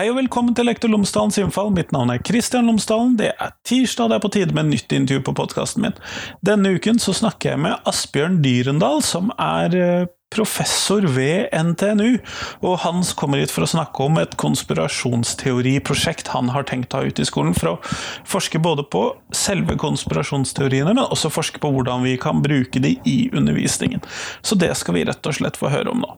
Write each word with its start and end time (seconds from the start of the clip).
Hei 0.00 0.06
og 0.08 0.16
velkommen 0.16 0.54
til 0.56 0.64
Lektor 0.64 0.88
Lomsdalens 0.88 1.36
innfall. 1.36 1.66
Mitt 1.76 1.90
navn 1.92 2.08
er 2.08 2.22
Kristian 2.24 2.64
Lomsdalen. 2.70 3.18
Det 3.18 3.34
er 3.34 3.50
tirsdag, 3.68 4.08
det 4.08 4.14
er 4.16 4.22
på 4.24 4.30
tide 4.32 4.54
med 4.56 4.70
nytt 4.70 4.94
intervju 4.96 5.20
på 5.26 5.34
podkasten 5.36 5.84
min. 5.84 5.98
Denne 6.40 6.70
uken 6.72 6.96
så 7.04 7.12
snakker 7.18 7.50
jeg 7.50 7.60
med 7.66 7.84
Asbjørn 7.90 8.38
Dyrendal, 8.40 9.02
som 9.04 9.28
er 9.36 9.76
eh, 9.76 10.06
professor 10.32 11.04
ved 11.04 11.52
NTNU. 11.52 12.16
Og 12.64 12.78
Hans 12.86 13.10
kommer 13.12 13.42
hit 13.42 13.52
for 13.52 13.66
å 13.66 13.68
snakke 13.74 14.06
om 14.06 14.16
et 14.22 14.38
konspirasjonsteoriprosjekt 14.40 16.32
han 16.32 16.48
har 16.54 16.64
tenkt 16.70 16.96
å 16.96 17.02
ha 17.02 17.12
ute 17.12 17.20
i 17.20 17.28
skolen, 17.28 17.52
for 17.52 17.74
å 17.74 17.76
forske 18.24 18.62
både 18.64 18.88
på 18.88 19.04
selve 19.36 19.76
konspirasjonsteoriene, 19.84 20.94
men 20.94 21.04
også 21.10 21.28
forske 21.34 21.60
på 21.60 21.74
hvordan 21.76 22.08
vi 22.08 22.16
kan 22.24 22.40
bruke 22.40 22.80
de 22.80 22.96
i 23.04 23.18
undervisningen. 23.36 24.00
Så 24.40 24.56
det 24.56 24.72
skal 24.80 24.96
vi 24.96 25.04
rett 25.12 25.28
og 25.28 25.36
slett 25.42 25.60
få 25.60 25.68
høre 25.76 25.92
om 25.92 26.00
nå. 26.08 26.16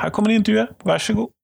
Her 0.00 0.16
kommer 0.16 0.32
intervjuet, 0.32 0.72
vær 0.88 1.04
så 1.04 1.20
god. 1.20 1.36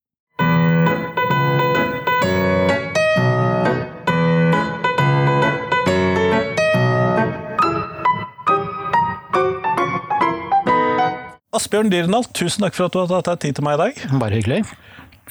Asbjørn 11.49 11.89
Dyrendal, 11.89 12.27
tusen 12.37 12.61
takk 12.61 12.75
for 12.77 12.85
at 12.85 12.93
du 12.93 12.99
har 13.01 13.09
tatt 13.09 13.29
deg 13.31 13.39
tid 13.47 13.57
til 13.57 13.65
meg 13.65 13.79
i 13.79 13.81
dag. 13.81 14.01
Bare 14.21 14.37
hyggelig. 14.37 14.59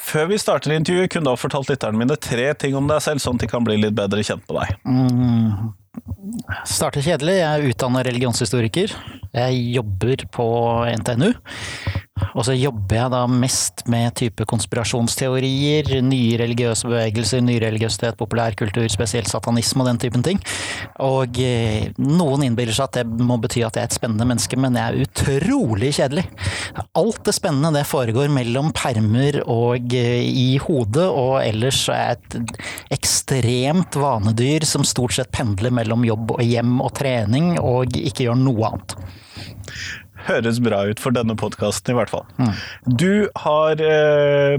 Før 0.02 0.26
vi 0.32 0.38
starter 0.42 0.74
intervjuet, 0.74 1.10
kunne 1.12 1.28
du 1.28 1.30
ha 1.30 1.38
fortalt 1.38 1.70
lytterne 1.70 1.98
mine 1.98 2.16
tre 2.18 2.48
ting 2.58 2.74
om 2.78 2.88
deg 2.90 3.02
selv, 3.04 3.22
sånn 3.22 3.38
at 3.38 3.44
de 3.44 3.50
kan 3.50 3.66
bli 3.66 3.76
litt 3.78 3.94
bedre 3.98 4.24
kjent 4.26 4.42
med 4.50 4.58
deg. 4.58 4.80
Mm. 4.82 5.70
Starter 6.66 7.06
kjedelig. 7.06 7.36
Jeg 7.38 7.46
er 7.46 7.70
utdannet 7.70 8.06
religionshistoriker. 8.10 8.94
Jeg 9.30 9.62
jobber 9.76 10.26
på 10.34 10.48
NTNU. 11.02 11.30
Og 12.34 12.44
så 12.46 12.54
jobber 12.56 12.98
jeg 12.98 13.12
da 13.14 13.22
mest 13.30 13.84
med 13.90 14.14
type 14.18 14.46
konspirasjonsteorier, 14.48 15.90
nye 16.04 16.38
religiøse 16.40 16.88
bevegelser, 16.88 17.42
nyreligiøsitet, 17.44 18.18
populærkultur, 18.20 18.86
spesielt 18.92 19.30
satanisme 19.30 19.84
og 19.84 19.90
den 19.90 20.00
typen 20.02 20.24
ting. 20.26 20.42
Og 21.04 21.40
eh, 21.42 21.90
noen 22.00 22.46
innbiller 22.46 22.76
seg 22.76 22.88
at 22.88 23.00
det 23.00 23.26
må 23.28 23.38
bety 23.42 23.62
at 23.66 23.78
jeg 23.78 23.86
er 23.86 23.90
et 23.90 23.98
spennende 23.98 24.28
menneske, 24.28 24.58
men 24.60 24.78
jeg 24.78 24.86
er 24.88 25.06
utrolig 25.06 25.92
kjedelig. 25.98 26.26
Alt 26.98 27.22
det 27.28 27.36
spennende 27.36 27.72
det 27.78 27.86
foregår 27.88 28.32
mellom 28.32 28.72
permer 28.76 29.40
og 29.44 29.96
eh, 29.96 30.24
i 30.28 30.50
hodet, 30.62 31.06
og 31.08 31.38
ellers 31.42 31.84
er 31.92 32.04
jeg 32.04 32.18
et 32.18 32.98
ekstremt 32.98 33.98
vanedyr 33.98 34.66
som 34.68 34.86
stort 34.86 35.16
sett 35.16 35.32
pendler 35.34 35.74
mellom 35.74 36.06
jobb 36.06 36.36
og 36.38 36.44
hjem 36.44 36.78
og 36.84 36.92
trening, 36.98 37.56
og 37.60 37.98
ikke 37.98 38.28
gjør 38.28 38.38
noe 38.40 38.72
annet 38.72 38.98
høres 40.28 40.62
bra 40.64 40.84
ut 40.88 41.02
for 41.02 41.16
denne 41.16 41.36
podkasten, 41.38 41.94
i 41.94 41.98
hvert 41.98 42.12
fall. 42.12 42.26
Mm. 42.38 42.52
Du 43.00 43.12
har 43.44 43.82
eh, 43.82 44.58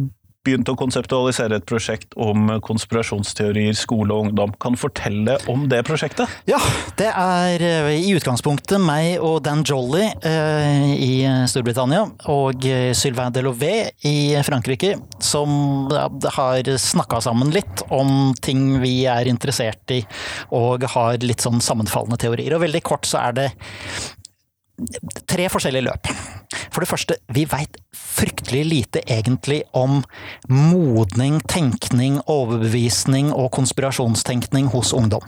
begynt 0.50 0.70
å 0.72 0.76
konseptualisere 0.80 1.60
et 1.60 1.68
prosjekt 1.68 2.16
om 2.20 2.48
konspirasjonsteorier, 2.64 3.76
skole 3.78 4.14
og 4.16 4.30
ungdom. 4.30 4.54
Kan 4.62 4.76
du 4.76 4.82
fortelle 4.82 5.36
om 5.52 5.68
det 5.72 5.82
prosjektet? 5.88 6.32
Ja, 6.50 6.60
det 7.00 7.10
er 7.12 7.66
eh, 7.66 7.90
i 8.00 8.14
utgangspunktet 8.18 8.82
meg 8.82 9.20
og 9.26 9.42
Dan 9.46 9.66
Jolly 9.68 10.08
eh, 10.08 10.94
i 10.96 11.12
Storbritannia 11.50 12.06
og 12.32 12.68
eh, 12.68 12.92
Sylvain 12.98 13.36
Delové 13.36 13.92
i 14.08 14.16
Frankrike 14.48 14.96
som 15.24 15.90
har 15.90 16.70
snakka 16.80 17.20
sammen 17.24 17.52
litt 17.54 17.84
om 17.94 18.32
ting 18.42 18.80
vi 18.84 19.04
er 19.10 19.28
interessert 19.30 19.92
i 19.94 20.00
og 20.56 20.86
har 20.96 21.20
litt 21.26 21.44
sånn 21.44 21.60
sammenfallende 21.64 22.20
teorier. 22.22 22.56
Og 22.56 22.64
veldig 22.64 22.84
kort 22.86 23.10
så 23.10 23.22
er 23.28 23.38
det 23.42 23.50
tre 25.30 25.50
forskjellige 25.52 25.88
løp. 25.90 26.10
For 26.74 26.84
det 26.84 26.90
første, 26.90 27.18
vi 27.34 27.46
veit 27.50 27.78
fryktelig 27.96 28.64
lite 28.66 29.04
egentlig 29.06 29.64
om 29.78 30.02
modning, 30.50 31.40
tenkning, 31.50 32.20
overbevisning 32.30 33.34
og 33.34 33.52
konspirasjonstenkning 33.58 34.72
hos 34.74 34.94
ungdom. 34.98 35.26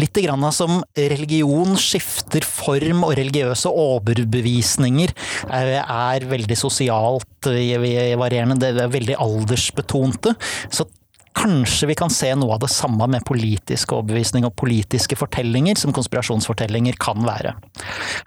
Litt 0.00 0.18
grann 0.18 0.42
som 0.54 0.80
religion 0.98 1.76
skifter 1.78 2.42
form, 2.46 3.04
og 3.06 3.14
religiøse 3.18 3.70
overbevisninger 3.70 5.12
er 5.50 6.26
veldig 6.30 6.56
sosialt 6.58 7.46
varierende, 7.46 8.58
det 8.58 8.72
er 8.74 8.90
veldig 8.90 9.18
aldersbetonte. 9.22 10.34
Så 10.74 10.88
Kanskje 11.36 11.86
vi 11.86 11.94
kan 11.94 12.10
se 12.10 12.32
noe 12.34 12.56
av 12.56 12.62
det 12.64 12.70
samme 12.72 13.06
med 13.10 13.24
politisk 13.26 13.92
overbevisning 13.94 14.44
og 14.48 14.56
politiske 14.58 15.16
fortellinger, 15.18 15.78
som 15.78 15.94
konspirasjonsfortellinger 15.94 16.98
kan 17.00 17.22
være. 17.26 17.54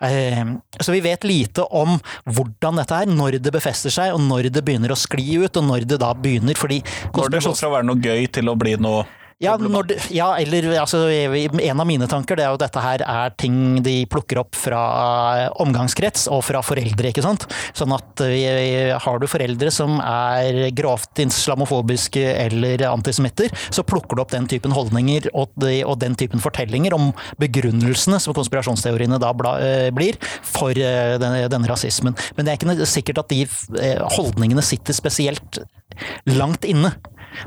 Eh, 0.08 0.54
så 0.80 0.96
vi 0.96 1.02
vet 1.04 1.28
lite 1.28 1.66
om 1.68 1.98
hvordan 2.24 2.80
dette 2.80 3.02
er, 3.04 3.12
når 3.12 3.40
det 3.44 3.54
befester 3.54 3.94
seg, 3.94 4.16
og 4.16 4.24
når 4.24 4.50
det 4.56 4.64
begynner 4.66 4.96
å 4.96 5.00
skli 5.00 5.36
ut, 5.44 5.60
og 5.60 5.68
når 5.68 5.90
det 5.90 6.00
da 6.04 6.14
begynner, 6.16 6.56
fordi 6.58 6.80
Når 7.14 7.30
det 7.30 7.44
går 7.44 7.60
fra 7.60 7.70
å 7.70 7.76
være 7.76 7.90
noe 7.92 8.00
gøy 8.02 8.32
til 8.32 8.50
å 8.50 8.56
bli 8.60 8.78
noe 8.80 9.04
ja, 9.44 9.58
det, 9.58 9.98
ja, 10.16 10.30
eller 10.40 10.70
altså, 10.80 11.04
En 11.10 11.80
av 11.80 11.88
mine 11.88 12.08
tanker 12.08 12.38
det 12.40 12.46
er 12.46 12.54
jo 12.54 12.58
at 12.60 12.64
dette 12.64 12.84
her 12.84 13.04
er 13.04 13.34
ting 13.40 13.82
de 13.84 13.96
plukker 14.10 14.40
opp 14.40 14.56
fra 14.56 14.82
omgangskrets 15.64 16.30
og 16.32 16.44
fra 16.48 16.62
foreldre. 16.64 17.12
ikke 17.12 17.26
sant? 17.26 17.46
Sånn 17.76 17.94
at 17.96 18.24
eh, 18.24 18.94
har 19.04 19.20
du 19.20 19.28
foreldre 19.30 19.72
som 19.74 20.00
er 20.00 20.70
grovt 20.76 21.20
islamofobiske 21.24 22.24
eller 22.46 22.86
antisemitter, 22.88 23.52
så 23.74 23.86
plukker 23.88 24.16
du 24.16 24.24
opp 24.24 24.34
den 24.34 24.48
typen 24.52 24.76
holdninger 24.76 25.30
og, 25.34 25.54
og 25.60 25.96
den 26.02 26.18
typen 26.20 26.44
fortellinger 26.44 26.96
om 26.96 27.12
begrunnelsene 27.42 28.22
som 28.24 28.36
konspirasjonsteoriene 28.38 29.20
da 29.22 29.34
eh, 29.58 29.90
blir 29.96 30.20
for 30.40 30.72
eh, 30.72 31.18
denne, 31.22 31.48
denne 31.52 31.72
rasismen. 31.72 32.16
Men 32.38 32.48
det 32.48 32.56
er 32.56 32.62
ikke 32.62 32.90
sikkert 32.90 33.26
at 33.26 33.34
de 33.34 33.44
holdningene 34.16 34.64
sitter 34.66 34.96
spesielt 34.96 35.64
langt 36.26 36.66
inne. 36.66 36.94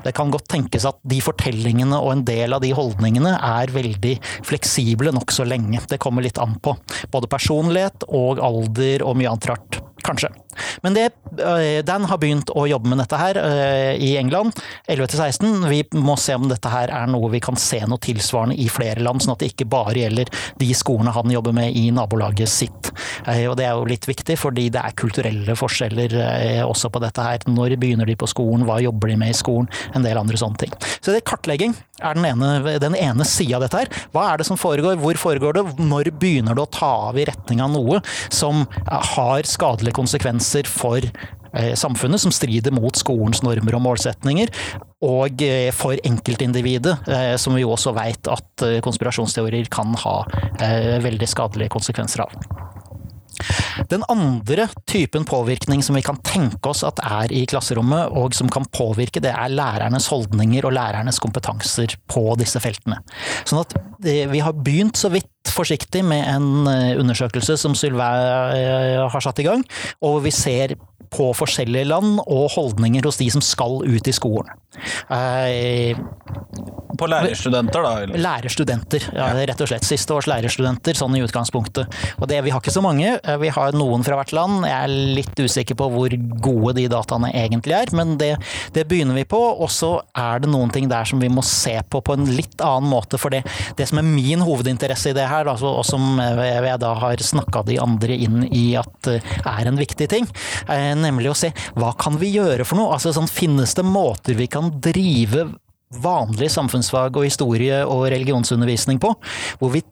Det 0.04 0.14
kan 0.16 0.32
godt 0.34 0.48
tenkes 0.52 0.86
at 0.88 0.98
de 1.06 1.20
fortellingene 1.24 1.98
og 2.00 2.12
en 2.14 2.24
del 2.28 2.56
av 2.56 2.64
de 2.64 2.72
holdningene 2.76 3.36
er 3.36 3.74
veldig 3.74 4.16
fleksible 4.47 5.14
nokså 5.16 5.47
lenge. 5.48 5.82
Det 5.91 6.00
kommer 6.02 6.26
litt 6.26 6.41
an 6.42 6.58
på 6.62 6.76
både 7.12 7.30
personlighet 7.30 8.08
og 8.08 8.42
alder 8.44 9.06
og 9.06 9.19
mye 9.19 9.32
annet 9.32 9.50
rart, 9.52 9.80
kanskje. 10.06 10.32
Men 10.84 10.97
det, 10.97 11.06
eh, 11.39 11.83
Dan 11.87 12.05
har 12.05 12.19
begynt 12.19 12.50
å 12.55 12.67
jobbe 12.69 12.91
med 12.93 13.00
dette 13.03 13.19
her 13.21 13.39
eh, 13.41 13.94
i 14.03 14.17
England, 14.21 14.56
11-16. 14.89 15.69
Vi 15.71 15.83
må 15.99 16.17
se 16.21 16.37
om 16.37 16.49
dette 16.50 16.71
her 16.72 16.93
er 16.94 17.11
noe 17.11 17.31
vi 17.33 17.41
kan 17.44 17.59
se 17.61 17.81
noe 17.87 18.03
tilsvarende 18.03 18.59
i 18.61 18.69
flere 18.72 19.03
land, 19.05 19.22
sånn 19.22 19.34
at 19.37 19.45
det 19.45 19.53
ikke 19.53 19.69
bare 19.71 19.97
gjelder 20.00 20.31
de 20.61 20.71
skolene 20.77 21.15
han 21.16 21.33
jobber 21.33 21.56
med 21.56 21.77
i 21.77 21.89
nabolaget 21.95 22.50
sitt. 22.50 22.93
Eh, 23.27 23.45
og 23.50 23.56
det 23.61 23.69
er 23.69 23.75
jo 23.77 23.89
litt 23.89 24.09
viktig, 24.09 24.39
fordi 24.41 24.69
det 24.75 24.83
er 24.83 24.97
kulturelle 24.99 25.56
forskjeller 25.59 26.16
også 26.66 26.91
på 26.93 27.03
dette 27.03 27.22
her. 27.22 27.45
Når 27.50 27.77
begynner 27.81 28.09
de 28.09 28.16
på 28.19 28.28
skolen, 28.31 28.66
hva 28.66 28.78
jobber 28.83 29.12
de 29.12 29.19
med 29.21 29.34
i 29.34 29.37
skolen, 29.37 29.69
en 29.95 30.05
del 30.06 30.19
andre 30.19 30.39
sånne 30.41 30.65
ting. 30.65 30.75
Så 31.00 31.15
det 31.15 31.25
kartlegging 31.28 31.75
er 32.03 32.16
den 32.16 32.27
ene, 32.28 32.77
den 32.81 32.97
ene 32.99 33.25
sida 33.28 33.56
av 33.59 33.65
dette 33.65 33.83
her. 33.83 33.91
Hva 34.12 34.27
er 34.31 34.41
det 34.41 34.49
som 34.49 34.59
foregår, 34.61 34.99
hvor 35.00 35.19
foregår 35.21 35.56
det, 35.56 35.65
når 35.81 36.11
begynner 36.21 36.56
det 36.56 36.65
å 36.66 36.72
ta 36.72 36.91
av 37.09 37.19
i 37.19 37.25
retning 37.28 37.62
av 37.65 37.72
noe 37.72 38.03
som 38.28 38.65
har 38.87 39.49
skadelige 39.49 39.97
konsekvenser 39.97 40.46
konsekvenser 40.47 40.67
for 40.69 41.01
eh, 41.55 41.75
samfunnet 41.75 42.21
som 42.21 42.33
strider 42.33 42.73
mot 42.73 42.95
skolens 42.97 43.43
normer 43.43 43.77
og 43.77 43.83
målsetninger, 43.83 44.49
og 45.03 45.43
eh, 45.43 45.73
for 45.73 45.97
enkeltindividet, 46.05 46.97
eh, 47.09 47.37
som 47.37 47.55
vi 47.55 47.65
også 47.65 47.95
veit 47.95 48.27
at 48.29 48.83
konspirasjonsteorier 48.83 49.69
kan 49.71 49.95
ha 49.95 50.25
veldig 51.03 51.27
skadelige 51.29 51.69
konsekvenser 51.69 52.25
av. 52.25 52.33
Den 53.91 54.03
andre 54.09 54.65
typen 54.89 55.27
påvirkning 55.29 55.83
som 55.84 55.95
vi 55.99 56.03
kan 56.03 56.17
tenke 56.25 56.71
oss 56.71 56.81
at 56.87 57.03
er 57.05 57.33
i 57.37 57.45
klasserommet, 57.47 58.09
og 58.17 58.33
som 58.34 58.49
kan 58.49 58.65
påvirke, 58.73 59.21
det 59.21 59.34
er 59.34 59.53
lærernes 59.53 60.09
holdninger 60.09 60.65
og 60.65 60.73
lærernes 60.73 61.21
kompetanser 61.21 61.99
på 62.09 62.31
disse 62.41 62.63
feltene. 62.65 63.03
Sånn 63.45 63.60
at 63.60 63.77
vi 64.01 64.41
har 64.41 64.57
begynt 64.57 64.97
så 64.97 65.13
vidt 65.13 65.28
forsiktig 65.56 66.04
med 66.06 66.26
en 66.30 66.68
eh, 66.70 66.98
undersøkelse 67.00 67.56
som 67.60 67.76
Sylvain 67.78 68.56
eh, 68.56 69.00
har 69.08 69.24
satt 69.24 69.41
i 69.42 69.48
gang, 69.48 69.64
og 70.04 70.22
vi 70.26 70.34
ser 70.34 70.76
på 71.16 71.30
forskjellige 71.36 71.89
land 71.89 72.21
og 72.27 72.51
holdninger 72.57 73.07
hos 73.09 73.21
de 73.21 73.30
som 73.33 73.45
skal 73.45 73.80
ut 73.86 74.09
i 74.09 74.15
skolen. 74.15 74.53
Eh, 75.10 75.97
på 76.97 77.07
lærerstudenter, 77.09 77.83
da? 77.83 77.92
Eller? 78.03 78.21
Lærerstudenter, 78.24 79.09
ja, 79.16 79.28
rett 79.48 79.60
og 79.60 79.68
slett. 79.68 79.84
Siste 79.84 80.15
års 80.16 80.28
lærerstudenter, 80.30 80.97
sånn 80.97 81.16
i 81.18 81.22
utgangspunktet. 81.24 81.92
Og 82.21 82.28
det, 82.30 82.41
Vi 82.47 82.53
har 82.54 82.63
ikke 82.63 82.72
så 82.72 82.83
mange, 82.84 83.16
vi 83.41 83.51
har 83.53 83.77
noen 83.77 84.04
fra 84.07 84.16
hvert 84.21 84.33
land. 84.36 84.65
Jeg 84.65 84.77
er 84.77 84.95
litt 85.18 85.41
usikker 85.41 85.77
på 85.77 85.89
hvor 85.92 86.16
gode 86.45 86.77
de 86.78 86.86
dataene 86.92 87.33
egentlig 87.36 87.77
er, 87.77 87.92
men 87.97 88.16
det, 88.21 88.36
det 88.77 88.86
begynner 88.89 89.18
vi 89.18 89.27
på. 89.28 89.41
Og 89.41 89.71
så 89.72 89.92
er 90.16 90.45
det 90.45 90.53
noen 90.53 90.72
ting 90.72 90.89
der 90.89 91.09
som 91.09 91.21
vi 91.21 91.30
må 91.33 91.45
se 91.47 91.74
på 91.91 92.01
på 92.07 92.16
en 92.16 92.28
litt 92.30 92.60
annen 92.65 92.89
måte. 92.92 93.21
For 93.21 93.34
det, 93.34 93.42
det 93.77 93.89
som 93.91 94.01
er 94.01 94.09
min 94.09 94.45
hovedinteresse 94.47 95.13
i 95.13 95.16
det 95.16 95.28
her, 95.28 95.51
altså, 95.53 95.74
og 95.80 95.84
som 95.89 96.21
jeg 96.21 96.80
da 96.80 96.95
har 97.01 97.21
snakka 97.22 97.65
de 97.66 97.80
andre 97.83 98.16
inn 98.27 98.47
i 98.48 98.66
at 98.78 99.10
er 99.10 99.68
en 99.68 99.80
viktig 99.80 100.09
ting, 100.13 100.28
nemlig 101.06 101.32
å 101.32 101.38
se 101.38 101.53
hva 101.78 101.92
kan 101.98 102.18
vi 102.20 102.34
gjøre 102.34 102.66
for 102.66 102.80
noe? 102.80 102.92
Altså 102.97 103.14
sånn, 103.14 103.30
Finnes 103.30 103.74
det 103.78 103.86
måter 103.86 104.36
vi 104.38 104.48
kan 104.50 104.72
drive 104.82 105.48
vanlig 106.03 106.48
samfunnsfag 106.50 107.16
og 107.16 107.26
historie 107.28 107.82
og 107.86 108.08
religionsundervisning 108.10 108.98
på, 109.03 109.12
hvor 109.60 109.70
vi 109.74 109.84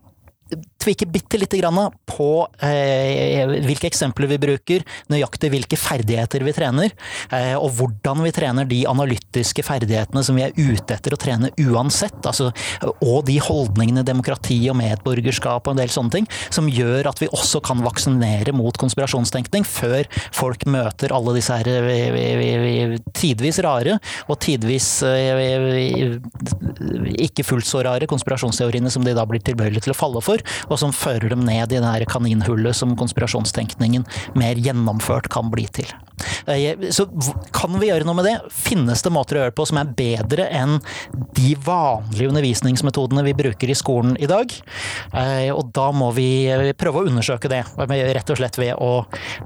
tweake 0.85 1.07
bitte 1.09 1.39
lite 1.41 1.59
grann 1.59 1.79
på 2.09 2.29
eh, 2.63 3.45
hvilke 3.65 3.89
eksempler 3.89 4.29
vi 4.35 4.39
bruker, 4.43 4.85
nøyaktig 5.13 5.51
hvilke 5.55 5.79
ferdigheter 5.81 6.45
vi 6.45 6.55
trener, 6.57 6.93
eh, 7.33 7.55
og 7.57 7.73
hvordan 7.79 8.21
vi 8.27 8.33
trener 8.37 8.69
de 8.69 8.83
analytiske 8.91 9.65
ferdighetene 9.65 10.25
som 10.27 10.37
vi 10.39 10.45
er 10.47 10.57
ute 10.59 10.97
etter 10.97 11.17
å 11.17 11.21
trene 11.21 11.51
uansett. 11.65 12.21
Altså, 12.25 12.51
og 13.01 13.25
de 13.29 13.39
holdningene, 13.43 14.05
demokrati 14.07 14.59
og 14.73 14.79
medborgerskap 14.81 15.67
og 15.67 15.75
en 15.75 15.83
del 15.83 15.93
sånne 15.95 16.19
ting, 16.19 16.29
som 16.53 16.69
gjør 16.71 17.11
at 17.11 17.23
vi 17.23 17.31
også 17.33 17.63
kan 17.65 17.83
vaksinere 17.85 18.55
mot 18.57 18.77
konspirasjonstenkning 18.81 19.67
før 19.69 20.09
folk 20.35 20.67
møter 20.71 21.15
alle 21.17 21.37
disse 21.39 21.57
her 21.57 21.71
eh, 21.71 22.97
tidvis 23.17 23.61
rare 23.65 23.99
og 24.29 24.39
tidvis 24.45 24.89
eh, 25.07 26.19
ikke 27.25 27.47
fullt 27.47 27.69
så 27.69 27.83
rare 27.87 28.09
konspirasjonsteoriene 28.11 28.93
som 28.93 29.05
de 29.07 29.15
da 29.17 29.25
blir 29.29 29.43
tilbøyelige 29.45 29.89
til 29.89 29.95
å 29.95 29.99
falle 29.99 30.23
for, 30.25 30.44
og 30.69 30.79
som 30.81 30.95
fører 30.95 31.31
dem 31.33 31.45
ned 31.47 31.73
i 31.73 31.81
det 31.81 31.85
her 31.85 32.07
kaninhullet 32.09 32.77
som 32.77 32.97
konspirasjonstenkningen 32.99 34.07
mer 34.39 34.61
gjennomført 34.61 35.31
kan 35.33 35.51
bli 35.53 35.67
til. 35.75 35.91
Eh, 36.47 36.91
så 36.95 37.07
kan 37.55 37.75
vi 37.81 37.89
gjøre 37.89 38.07
noe 38.07 38.19
med 38.19 38.29
det? 38.29 38.35
Finnes 38.55 39.03
det 39.05 39.13
måter 39.15 39.37
å 39.37 39.43
gjøre 39.43 39.53
det 39.53 39.59
på 39.59 39.67
som 39.69 39.81
er 39.81 39.93
bedre 39.97 40.47
enn 40.55 40.77
de 41.37 41.55
vanlige 41.65 42.31
undervisningsmetodene 42.31 43.25
vi 43.27 43.37
bruker 43.37 43.71
i 43.71 43.79
skolen 43.79 44.19
i 44.21 44.29
dag? 44.31 44.53
Eh, 45.13 45.51
og 45.55 45.73
da 45.75 45.89
må 45.95 46.11
vi 46.17 46.29
prøve 46.79 47.03
å 47.03 47.11
undersøke 47.11 47.51
det, 47.51 47.65
rett 47.79 48.33
og 48.33 48.41
slett 48.41 48.61
ved 48.61 48.75
å 48.79 48.93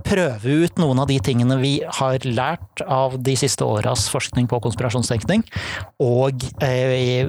prøve 0.07 0.59
ut 0.65 0.83
noen 0.83 1.03
av 1.03 1.09
de 1.11 1.19
tingene 1.25 1.59
vi 1.63 1.79
har 2.01 2.25
lært 2.29 2.85
av 2.85 3.19
de 3.23 3.37
siste 3.39 3.67
åras 3.67 4.09
forskning 4.13 4.49
på 4.51 4.61
konspirasjonstenkning, 4.65 5.45
og 6.05 6.45
eh, 6.65 7.29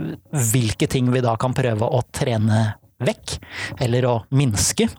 hvilke 0.51 0.89
ting 0.89 1.09
vi 1.13 1.23
da 1.25 1.35
kan 1.39 1.55
prøve 1.57 1.87
å 1.87 2.03
trene 2.15 2.61
vekk, 3.05 3.39
eller 3.85 4.07
å 4.09 4.15
minske 4.35 4.89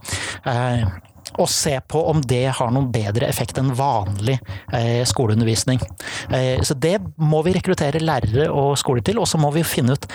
og 1.38 1.48
se 1.50 1.76
på 1.86 2.00
om 2.10 2.22
det 2.26 2.46
har 2.58 2.72
noen 2.74 2.90
bedre 2.92 3.28
effekt 3.30 3.58
enn 3.60 3.72
vanlig 3.78 4.36
eh, 4.74 5.02
skoleundervisning. 5.08 5.80
Eh, 6.34 6.62
så 6.66 6.74
det 6.74 6.96
må 7.22 7.42
vi 7.46 7.54
rekruttere 7.56 8.02
lærere 8.02 8.48
og 8.50 8.74
skoler 8.80 9.04
til, 9.06 9.20
og 9.22 9.28
så 9.30 9.38
må 9.40 9.52
vi 9.54 9.66
finne 9.66 9.96
ut 9.96 10.08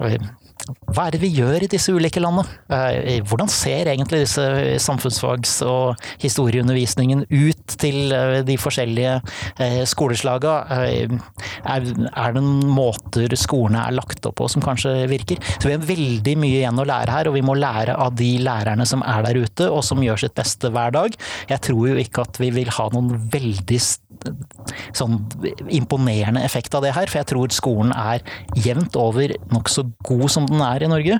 eh, 0.00 0.16
hva 0.62 1.06
er 1.08 1.14
det 1.14 1.22
vi 1.22 1.30
gjør 1.34 1.64
i 1.64 1.70
disse 1.70 1.92
ulike 1.94 2.20
landene? 2.22 2.46
Eh, 2.70 3.22
hvordan 3.26 3.50
ser 3.50 3.90
egentlig 3.90 4.22
disse 4.24 4.44
samfunnsfags- 4.82 5.58
og 5.66 5.98
historieundervisningen 6.22 7.24
ut 7.26 7.76
til 7.82 8.12
eh, 8.14 8.40
de 8.46 8.56
forskjellige 8.60 9.16
eh, 9.62 9.80
skoleslaga? 9.88 10.54
Er 10.70 11.82
det 11.88 12.42
noen 12.42 12.68
måter 12.70 13.34
skolene 13.38 13.82
er 13.86 13.96
lagt 13.96 14.26
opp 14.28 14.38
på 14.42 14.50
som 14.52 14.64
kanskje 14.64 14.94
virker? 15.10 15.42
Så 15.56 15.68
vi 15.70 15.76
har 15.76 15.88
veldig 15.88 16.36
mye 16.44 16.60
igjen 16.60 16.78
å 16.78 16.86
lære 16.88 17.16
her, 17.16 17.30
og 17.30 17.38
vi 17.38 17.44
må 17.46 17.56
lære 17.58 17.96
av 17.98 18.14
de 18.18 18.32
lærerne 18.42 18.86
som 18.88 19.02
er 19.06 19.26
der 19.26 19.42
ute, 19.42 19.70
og 19.70 19.82
som 19.86 20.02
gjør 20.04 20.22
sitt 20.26 20.36
beste 20.38 20.70
hver 20.72 20.94
dag. 20.94 21.18
Jeg 21.50 21.64
tror 21.66 21.90
jo 21.90 21.98
ikke 22.02 22.26
at 22.26 22.38
vi 22.42 22.52
vil 22.54 22.70
ha 22.78 22.88
noen 22.94 23.16
veldig 23.32 23.80
sånn 24.94 25.16
imponerende 25.72 26.42
effekt 26.46 26.74
av 26.76 26.84
det 26.84 26.92
her, 26.94 27.10
for 27.10 27.20
jeg 27.20 27.30
tror 27.32 27.54
skolen 27.54 27.92
er 27.96 28.22
jevnt 28.62 28.96
over 29.00 29.34
nokså 29.50 29.86
god 30.06 30.26
som 30.30 30.46
den 30.52 30.62
er 30.64 30.84
i 30.84 30.90
Norge. 30.90 31.18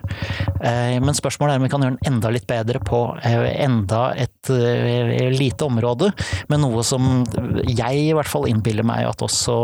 Eh, 0.63 0.97
men 1.03 1.17
spørsmålet 1.17 1.55
er 1.55 1.61
om 1.61 1.67
vi 1.67 1.71
kan 1.73 1.85
gjøre 1.85 1.97
den 1.97 2.13
enda 2.13 2.33
litt 2.35 2.49
bedre 2.51 2.83
på 2.85 3.03
eh, 3.23 3.47
enda 3.65 4.03
et 4.19 4.51
eh, 4.53 5.31
lite 5.35 5.69
område, 5.69 6.13
med 6.53 6.63
noe 6.63 6.85
som 6.87 7.25
jeg 7.67 8.03
i 8.09 8.13
hvert 8.17 8.31
fall 8.31 8.49
innbiller 8.51 8.87
meg 8.87 9.09
at 9.09 9.25
også 9.25 9.57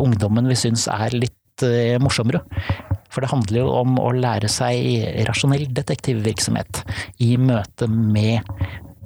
ungdommen 0.00 0.48
vil 0.50 0.58
synes 0.66 0.86
er 0.92 1.16
litt 1.16 1.34
morsommere. 2.04 2.42
For 3.08 3.24
det 3.24 3.30
handler 3.30 3.62
jo 3.62 3.68
om 3.78 3.94
å 3.96 4.10
lære 4.12 4.48
seg 4.52 5.22
rasjonell 5.24 5.64
detektivvirksomhet 5.72 6.82
i 7.24 7.30
møte 7.40 7.88
med 7.88 8.44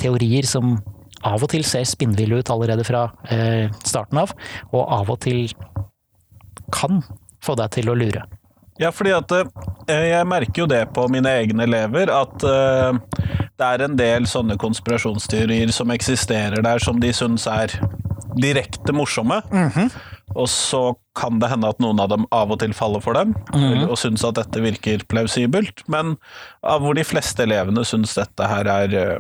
teorier 0.03 0.49
som 0.49 0.75
av 1.23 1.45
og 1.45 1.53
til 1.53 1.63
ser 1.69 1.87
spinnville 1.87 2.41
ut 2.41 2.51
allerede 2.51 2.83
fra 2.89 3.05
starten 3.87 4.19
av, 4.25 4.35
og 4.73 4.83
av 4.83 5.15
og 5.15 5.21
til 5.23 5.45
kan 6.75 7.05
få 7.45 7.55
deg 7.61 7.71
til 7.79 7.93
å 7.93 7.99
lure. 7.99 8.27
Ja, 8.81 8.89
fordi 8.93 9.13
at 9.13 9.33
eh, 9.37 10.07
jeg 10.09 10.29
merker 10.29 10.63
jo 10.63 10.69
det 10.71 10.87
på 10.97 11.05
mine 11.13 11.33
egne 11.43 11.67
elever, 11.67 12.13
at 12.13 12.47
eh, 12.49 13.01
det 13.61 13.67
er 13.67 13.85
en 13.85 13.99
del 13.99 14.29
sånne 14.29 14.57
konspirasjonsteorier 14.61 15.73
som 15.77 15.93
eksisterer 15.93 16.65
der, 16.65 16.81
som 16.81 17.03
de 17.03 17.13
syns 17.13 17.45
er 17.51 17.75
direkte 18.41 18.95
morsomme. 18.97 19.43
Mm 19.53 19.69
-hmm. 19.69 19.91
Og 20.35 20.49
så 20.49 20.95
kan 21.19 21.39
det 21.39 21.49
hende 21.51 21.69
at 21.69 21.81
noen 21.81 22.01
av 22.01 22.09
dem 22.09 22.27
av 22.31 22.53
og 22.53 22.61
til 22.61 22.73
faller 22.73 23.01
for 23.01 23.13
dem, 23.13 23.35
mm 23.55 23.61
-hmm. 23.61 23.89
og 23.89 23.99
syns 23.99 24.25
at 24.25 24.35
dette 24.35 24.61
virker 24.61 25.05
plausibelt. 25.09 25.89
Men 25.89 26.17
av 26.63 26.81
hvor 26.81 26.95
de 26.95 27.05
fleste 27.05 27.43
elevene 27.43 27.85
syns 27.85 28.15
dette 28.15 28.47
her 28.47 28.67
er 28.67 28.95
eh, 28.95 29.19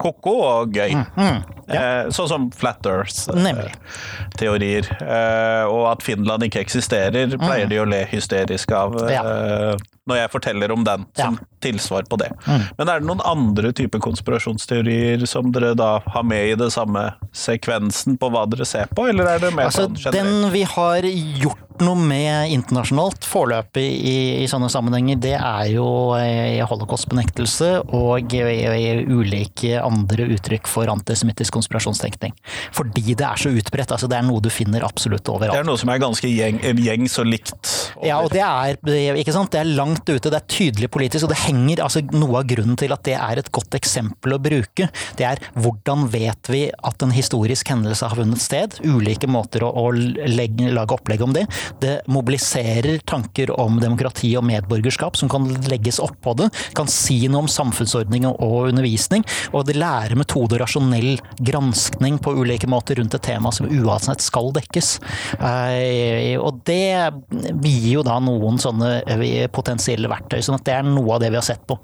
ko-ko 0.00 0.34
og 0.44 0.76
gøy. 0.76 0.92
Mm, 0.94 1.06
mm, 1.16 1.38
ja. 1.68 1.80
eh, 1.80 2.10
sånn 2.14 2.28
som 2.30 2.50
Flat 2.54 2.86
Earth-teorier. 2.88 4.84
Eh, 5.00 5.64
og 5.70 5.90
at 5.92 6.04
Finland 6.06 6.42
ikke 6.46 6.62
eksisterer, 6.64 7.36
pleier 7.38 7.66
mm. 7.66 7.72
de 7.72 7.80
å 7.82 7.88
le 7.88 8.04
hysterisk 8.10 8.72
av 8.76 8.96
ja. 9.10 9.22
Eh, 9.24 9.74
når 10.04 10.16
jeg 10.18 10.32
forteller 10.34 10.72
om 10.74 10.82
den, 10.84 11.06
som 11.16 11.38
ja. 11.40 11.46
tilsvar 11.64 12.04
på 12.10 12.18
det. 12.20 12.28
Mm. 12.44 12.64
Men 12.78 12.90
er 12.92 13.00
det 13.00 13.08
noen 13.08 13.22
andre 13.24 13.72
typer 13.76 14.02
konspirasjonsteorier 14.04 15.24
som 15.28 15.48
dere 15.54 15.72
da 15.78 15.96
har 16.04 16.26
med 16.28 16.50
i 16.50 16.58
det 16.60 16.70
samme 16.74 17.06
sekvensen 17.32 18.18
på 18.20 18.28
hva 18.32 18.44
dere 18.50 18.68
ser 18.68 18.92
på, 18.92 19.08
eller 19.08 19.24
er 19.32 19.40
det 19.46 19.54
mer 19.56 19.70
altså, 19.70 19.88
sånn 19.88 19.96
generelt? 19.96 20.18
Den 20.20 20.52
vi 20.52 20.64
har 20.74 21.08
gjort 21.44 21.64
noe 21.82 21.98
med 21.98 22.52
internasjonalt 22.54 23.26
foreløpig 23.26 23.84
i, 23.84 24.16
i, 24.44 24.48
sånne 24.50 24.70
sammenhenger, 24.72 25.18
det 25.24 25.36
er 25.38 25.72
jo 25.74 25.86
holocaustbenektelse 26.14 26.84
holocaust-benektelse 26.84 27.70
og 27.94 28.34
eh, 28.34 29.02
ulike 29.08 29.78
andre 29.80 30.28
uttrykk 30.34 30.68
for 30.70 30.90
antisemittisk 30.90 31.54
konspirasjonstenkning. 31.54 32.34
Fordi 32.74 33.14
det 33.14 33.26
er 33.26 33.40
så 33.40 33.52
utbredt. 33.52 33.92
altså 33.92 34.08
Det 34.10 34.18
er 34.18 34.26
noe 34.26 34.42
du 34.42 34.50
finner 34.52 34.84
absolutt 34.86 35.28
overalt. 35.28 35.54
Det 35.54 35.64
er 35.64 35.68
noe 35.68 35.80
som 35.80 35.92
er 35.92 36.02
ganske 36.02 36.30
gjeng, 36.30 36.60
gjengs 36.84 37.18
og 37.20 37.28
likt? 37.30 37.54
Over. 37.94 38.06
Ja, 38.08 38.20
og 38.22 38.30
det 38.34 38.42
er, 38.44 38.78
ikke 39.20 39.34
sant? 39.34 39.52
det 39.54 39.62
er 39.62 39.72
langt 39.76 40.08
ute, 40.08 40.30
det 40.30 40.38
er 40.38 40.48
tydelig 40.50 40.90
politisk, 40.92 41.26
og 41.26 41.32
det 41.32 41.42
henger 41.44 41.84
altså 41.84 42.02
Noe 42.14 42.40
av 42.40 42.48
grunnen 42.48 42.76
til 42.78 42.92
at 42.94 43.02
det 43.06 43.14
er 43.18 43.40
et 43.40 43.48
godt 43.54 43.74
eksempel 43.76 44.36
å 44.36 44.40
bruke, 44.42 44.86
det 45.18 45.24
er 45.26 45.40
hvordan 45.58 46.06
vet 46.12 46.50
vi 46.52 46.66
at 46.70 47.02
en 47.02 47.14
historisk 47.14 47.70
hendelse 47.72 48.06
har 48.06 48.18
vunnet 48.18 48.42
sted? 48.42 48.76
Ulike 48.84 49.28
måter 49.30 49.64
å, 49.66 49.70
å 49.70 49.86
legge, 49.94 50.70
lage 50.74 50.94
opplegg 50.96 51.24
om 51.24 51.34
det. 51.34 51.46
Det 51.82 51.94
mobiliserer 52.10 53.00
tanker 53.08 53.52
om 53.60 53.78
demokrati 53.82 54.32
og 54.38 54.46
medborgerskap 54.48 55.18
som 55.18 55.30
kan 55.32 55.48
legges 55.70 56.00
oppå 56.02 56.34
det. 56.38 56.50
Kan 56.76 56.90
si 56.90 57.24
noe 57.28 57.44
om 57.44 57.50
samfunnsordning 57.50 58.26
og 58.30 58.70
undervisning. 58.70 59.24
Og 59.52 59.66
det 59.68 59.78
lærer 59.78 60.18
metode 60.18 60.56
og 60.56 60.64
rasjonell 60.64 61.18
granskning 61.44 62.18
på 62.22 62.34
ulike 62.40 62.68
måter 62.70 62.98
rundt 63.00 63.16
et 63.16 63.26
tema 63.26 63.52
som 63.54 63.68
uansett 63.70 64.24
skal 64.24 64.52
dekkes. 64.56 64.96
Eh, 65.38 66.34
og 66.40 66.62
det 66.68 67.12
gir 67.64 67.90
jo 67.96 68.04
da 68.06 68.18
noen 68.22 68.60
sånne 68.60 68.96
eh, 69.02 69.46
potensielle 69.52 70.10
verktøy. 70.10 70.40
sånn 70.44 70.58
at 70.58 70.66
det 70.66 70.78
er 70.78 70.88
noe 70.88 71.16
av 71.16 71.24
det 71.24 71.32
vi 71.32 71.40
har 71.40 71.46
sett 71.46 71.64
på. 71.68 71.78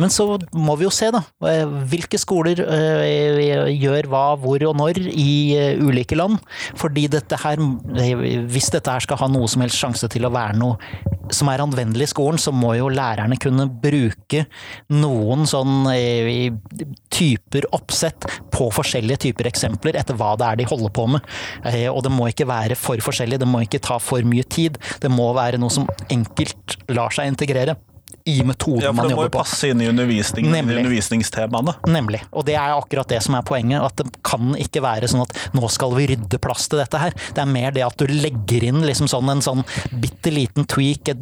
Men 0.00 0.10
så 0.10 0.26
må 0.56 0.74
vi 0.78 0.86
jo 0.86 0.92
se, 0.94 1.10
da. 1.14 1.22
Eh, 1.46 1.64
hvilke 1.90 2.18
skoler 2.20 2.60
eh, 2.64 3.70
gjør 3.78 4.08
hva, 4.10 4.24
hvor 4.40 4.62
og 4.66 4.76
når 4.80 5.00
i 5.10 5.54
eh, 5.56 5.82
ulike 5.82 6.18
land. 6.18 6.40
Fordi 6.80 7.06
dette 7.12 7.38
her, 7.44 7.62
hvis 8.50 8.72
dette 8.74 8.90
her 8.90 9.04
skal 9.04 9.20
ha 9.22 9.30
noe 9.30 9.50
som 9.50 9.62
helst 9.64 9.78
sjanse 9.78 10.10
til 10.10 10.26
å 10.26 10.32
være 10.34 10.58
noe 10.58 11.02
som 11.32 11.48
er 11.48 11.62
anvendelig 11.62 12.08
i 12.08 12.12
skolen, 12.12 12.40
så 12.40 12.52
må 12.52 12.74
jo 12.76 12.90
lærerne 12.92 13.38
kunne 13.40 13.64
bruke 13.68 14.44
noen 14.92 15.46
sånn 15.48 15.86
typer 17.14 17.64
oppsett 17.74 18.26
på 18.52 18.68
forskjellige 18.74 19.22
typer 19.24 19.48
eksempler 19.48 19.96
etter 19.96 20.18
hva 20.20 20.34
det 20.36 20.50
er 20.50 20.60
de 20.60 20.68
holder 20.68 20.92
på 20.94 21.06
med. 21.14 21.32
Og 21.94 22.02
det 22.04 22.12
må 22.12 22.28
ikke 22.28 22.48
være 22.50 22.76
for 22.76 23.00
forskjellig, 23.08 23.40
det 23.40 23.48
må 23.48 23.64
ikke 23.64 23.80
ta 23.82 23.96
for 24.02 24.26
mye 24.28 24.44
tid. 24.44 24.76
Det 25.00 25.10
må 25.12 25.30
være 25.36 25.62
noe 25.62 25.72
som 25.72 25.88
enkelt 26.12 26.76
lar 26.92 27.14
seg 27.14 27.32
integrere 27.32 27.78
i 28.26 28.42
metoden 28.42 28.80
man 28.80 28.80
jobber 28.80 28.88
på. 28.88 28.88
Ja, 28.88 29.02
for 29.02 29.08
det 29.08 29.16
må 29.18 29.24
jo 29.26 29.32
passe 29.34 29.68
inn 29.68 29.82
i 29.84 29.88
undervisning, 29.90 30.46
Nemlig. 30.48 30.78
undervisningstemaene. 30.80 31.74
Nemlig. 31.92 32.22
Og 32.32 32.46
det 32.48 32.54
er 32.56 32.72
akkurat 32.72 33.10
det 33.12 33.20
som 33.24 33.36
er 33.36 33.44
poenget. 33.44 33.84
At 33.84 34.00
det 34.00 34.22
kan 34.24 34.54
ikke 34.56 34.80
være 34.84 35.10
sånn 35.12 35.26
at 35.26 35.36
nå 35.52 35.68
skal 35.72 35.92
vi 35.98 36.06
rydde 36.14 36.40
plass 36.40 36.70
til 36.72 36.80
dette 36.80 37.00
her. 37.02 37.12
Det 37.36 37.42
er 37.42 37.50
mer 37.50 37.74
det 37.76 37.84
at 37.84 38.00
du 38.00 38.08
legger 38.08 38.64
inn 38.70 38.80
liksom 38.86 39.10
sånn 39.12 39.28
en 39.28 39.44
sånn 39.44 39.60
bitte 40.00 40.32
liten 40.32 40.64
tweak, 40.64 41.12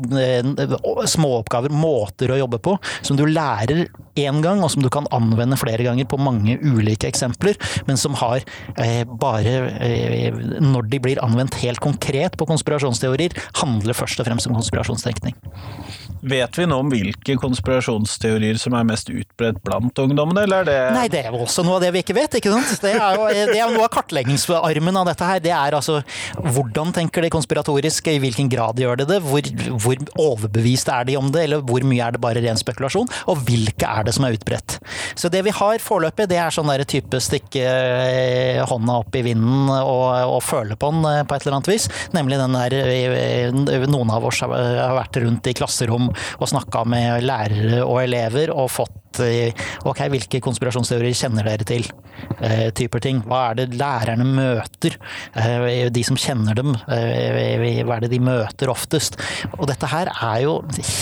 småoppgaver, 1.10 1.74
måter 1.74 2.30
å 2.30 2.38
jobbe 2.44 2.62
på, 2.62 2.76
som 3.02 3.18
du 3.18 3.26
lærer 3.26 3.88
én 4.14 4.40
gang, 4.44 4.62
og 4.62 4.70
som 4.70 4.84
du 4.84 4.90
kan 4.92 5.08
anvende 5.10 5.58
flere 5.58 5.82
ganger 5.82 6.06
på 6.06 6.20
mange 6.22 6.54
ulike 6.62 7.10
eksempler, 7.10 7.58
men 7.88 7.98
som 7.98 8.14
har 8.20 8.44
eh, 8.76 9.02
bare 9.08 9.54
eh, 9.82 10.40
Når 10.62 10.88
de 10.92 11.00
blir 11.02 11.20
anvendt 11.24 11.58
helt 11.64 11.80
konkret 11.82 12.36
på 12.38 12.46
konspirasjonsteorier, 12.46 13.34
handler 13.58 13.96
først 13.96 14.20
og 14.22 14.28
fremst 14.28 14.46
om 14.46 14.54
konspirasjonstenkning. 14.58 15.34
Vet 16.22 16.54
vi 16.58 16.68
nå 16.70 16.76
om 16.78 16.90
hvilke 16.92 17.34
konspirasjonsteorier 17.40 18.58
som 18.60 18.76
er 18.78 18.84
mest 18.86 19.08
utbredt 19.10 19.56
blant 19.66 19.98
ungdommene, 19.98 20.44
eller 20.46 20.62
er 20.62 20.68
det 20.68 20.76
Nei, 20.94 21.06
det 21.10 21.24
er 21.24 21.34
jo 21.34 21.40
også 21.42 21.64
noe 21.66 21.80
av 21.80 21.82
det 21.82 21.90
vi 21.96 22.02
ikke 22.04 22.14
vet, 22.14 22.36
ikke 22.38 22.52
sant. 22.52 22.76
Det 22.84 22.92
er 22.94 23.16
jo 23.18 23.24
det 23.50 23.58
er 23.58 23.72
noe 23.74 23.88
av 23.88 23.90
kartleggingsarmen 23.96 25.00
av 25.00 25.08
dette 25.10 25.26
her. 25.26 25.40
Det 25.42 25.50
er 25.50 25.74
altså 25.74 25.98
hvordan 26.38 26.92
tenker 26.94 27.26
de 27.26 27.32
konspiratorisk, 27.34 28.12
i 28.12 28.20
hvilken 28.22 28.50
grad 28.52 28.78
gjør 28.78 29.00
de 29.00 29.08
det, 29.10 29.18
hvor, 29.24 29.50
hvor 29.82 30.04
overbevist 30.28 30.92
er 30.94 31.08
de 31.10 31.16
om 31.18 31.32
det, 31.34 31.48
eller 31.48 31.64
hvor 31.66 31.82
mye 31.90 32.06
er 32.06 32.14
det 32.14 32.22
bare 32.22 32.44
ren 32.44 32.60
spekulasjon, 32.60 33.10
og 33.26 33.42
hvilke 33.48 33.90
er 33.90 34.06
det 34.06 34.14
som 34.14 34.28
er 34.28 34.38
utbredt. 34.38 34.78
Så 35.18 35.30
det 35.32 35.42
vi 35.48 35.56
har 35.58 35.82
foreløpig, 35.82 36.28
det 36.30 36.38
er 36.38 36.54
sånn 36.54 36.70
der 36.70 36.86
type 36.86 37.18
stikke 37.22 37.66
eh, 37.66 38.62
hånda 38.70 39.00
opp 39.02 39.18
i 39.18 39.24
vinden 39.26 39.74
og, 39.74 40.06
og 40.36 40.38
føle 40.46 40.78
på 40.78 40.94
den 40.94 41.10
eh, 41.10 41.20
på 41.26 41.34
et 41.34 41.46
eller 41.48 41.58
annet 41.58 41.72
vis, 41.72 41.90
nemlig 42.14 42.38
den 42.38 42.58
der 42.60 42.78
eh, 42.78 43.86
noen 43.90 44.14
av 44.14 44.30
oss 44.30 44.42
har 44.46 44.54
vært 45.00 45.18
rundt 45.22 45.50
i 45.50 45.56
klasserom 45.58 46.11
og 46.38 46.50
snakka 46.50 46.84
med 46.88 47.24
lærere 47.26 47.82
og 47.84 48.02
elever 48.04 48.54
og 48.54 48.70
fått 48.72 49.01
ok, 49.20 50.00
hvilke 50.12 50.40
konspirasjonsteorier 50.44 51.16
kjenner 51.16 51.48
dere 51.50 51.66
til? 51.68 51.86
Eh, 52.42 52.70
typer 52.74 53.02
ting. 53.02 53.20
Hva 53.26 53.50
er 53.50 53.58
det 53.60 53.76
lærerne 53.78 54.24
møter? 54.26 54.96
Eh, 55.38 55.88
de 55.92 56.02
som 56.06 56.16
kjenner 56.18 56.56
dem, 56.58 56.74
eh, 56.88 57.82
hva 57.84 57.96
er 57.96 58.04
det 58.04 58.12
de 58.12 58.20
møter 58.22 58.70
oftest? 58.72 59.18
Og 59.58 59.66
dette 59.70 59.86
her 59.90 60.10
er 60.10 60.42
jo 60.44 60.60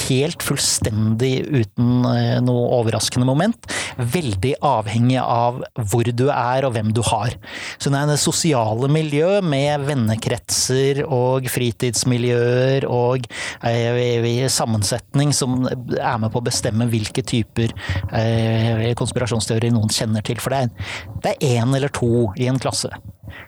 helt 0.09 0.43
fullstendig 0.45 1.47
uten 1.49 2.05
eh, 2.09 2.41
noe 2.45 2.69
overraskende 2.81 3.29
moment. 3.29 3.69
Veldig 3.99 4.55
avhengig 4.65 5.21
av 5.21 5.63
hvor 5.77 6.05
du 6.05 6.29
er 6.31 6.67
og 6.67 6.75
hvem 6.77 6.93
du 6.97 7.03
har. 7.07 7.37
Så 7.79 7.93
det 7.93 8.01
er 8.01 8.11
det 8.13 8.21
sosiale 8.21 8.91
miljø 8.93 9.41
med 9.45 9.87
vennekretser 9.89 11.05
og 11.07 11.49
fritidsmiljøer 11.53 12.87
og 12.89 13.29
eh, 13.67 14.47
sammensetning 14.51 15.35
som 15.37 15.65
er 15.69 16.19
med 16.21 16.31
på 16.33 16.41
å 16.41 16.49
bestemme 16.49 16.89
hvilke 16.91 17.25
typer 17.27 17.75
eh, 18.13 18.91
konspirasjonsteorier 18.99 19.75
noen 19.75 19.93
kjenner 19.93 20.25
til. 20.27 20.41
For 20.43 20.55
det 20.55 21.35
er, 21.35 21.41
én 21.61 21.77
eller 21.77 21.93
to 21.95 22.31
i 22.39 22.49
en 22.51 22.61
klasse 22.61 22.93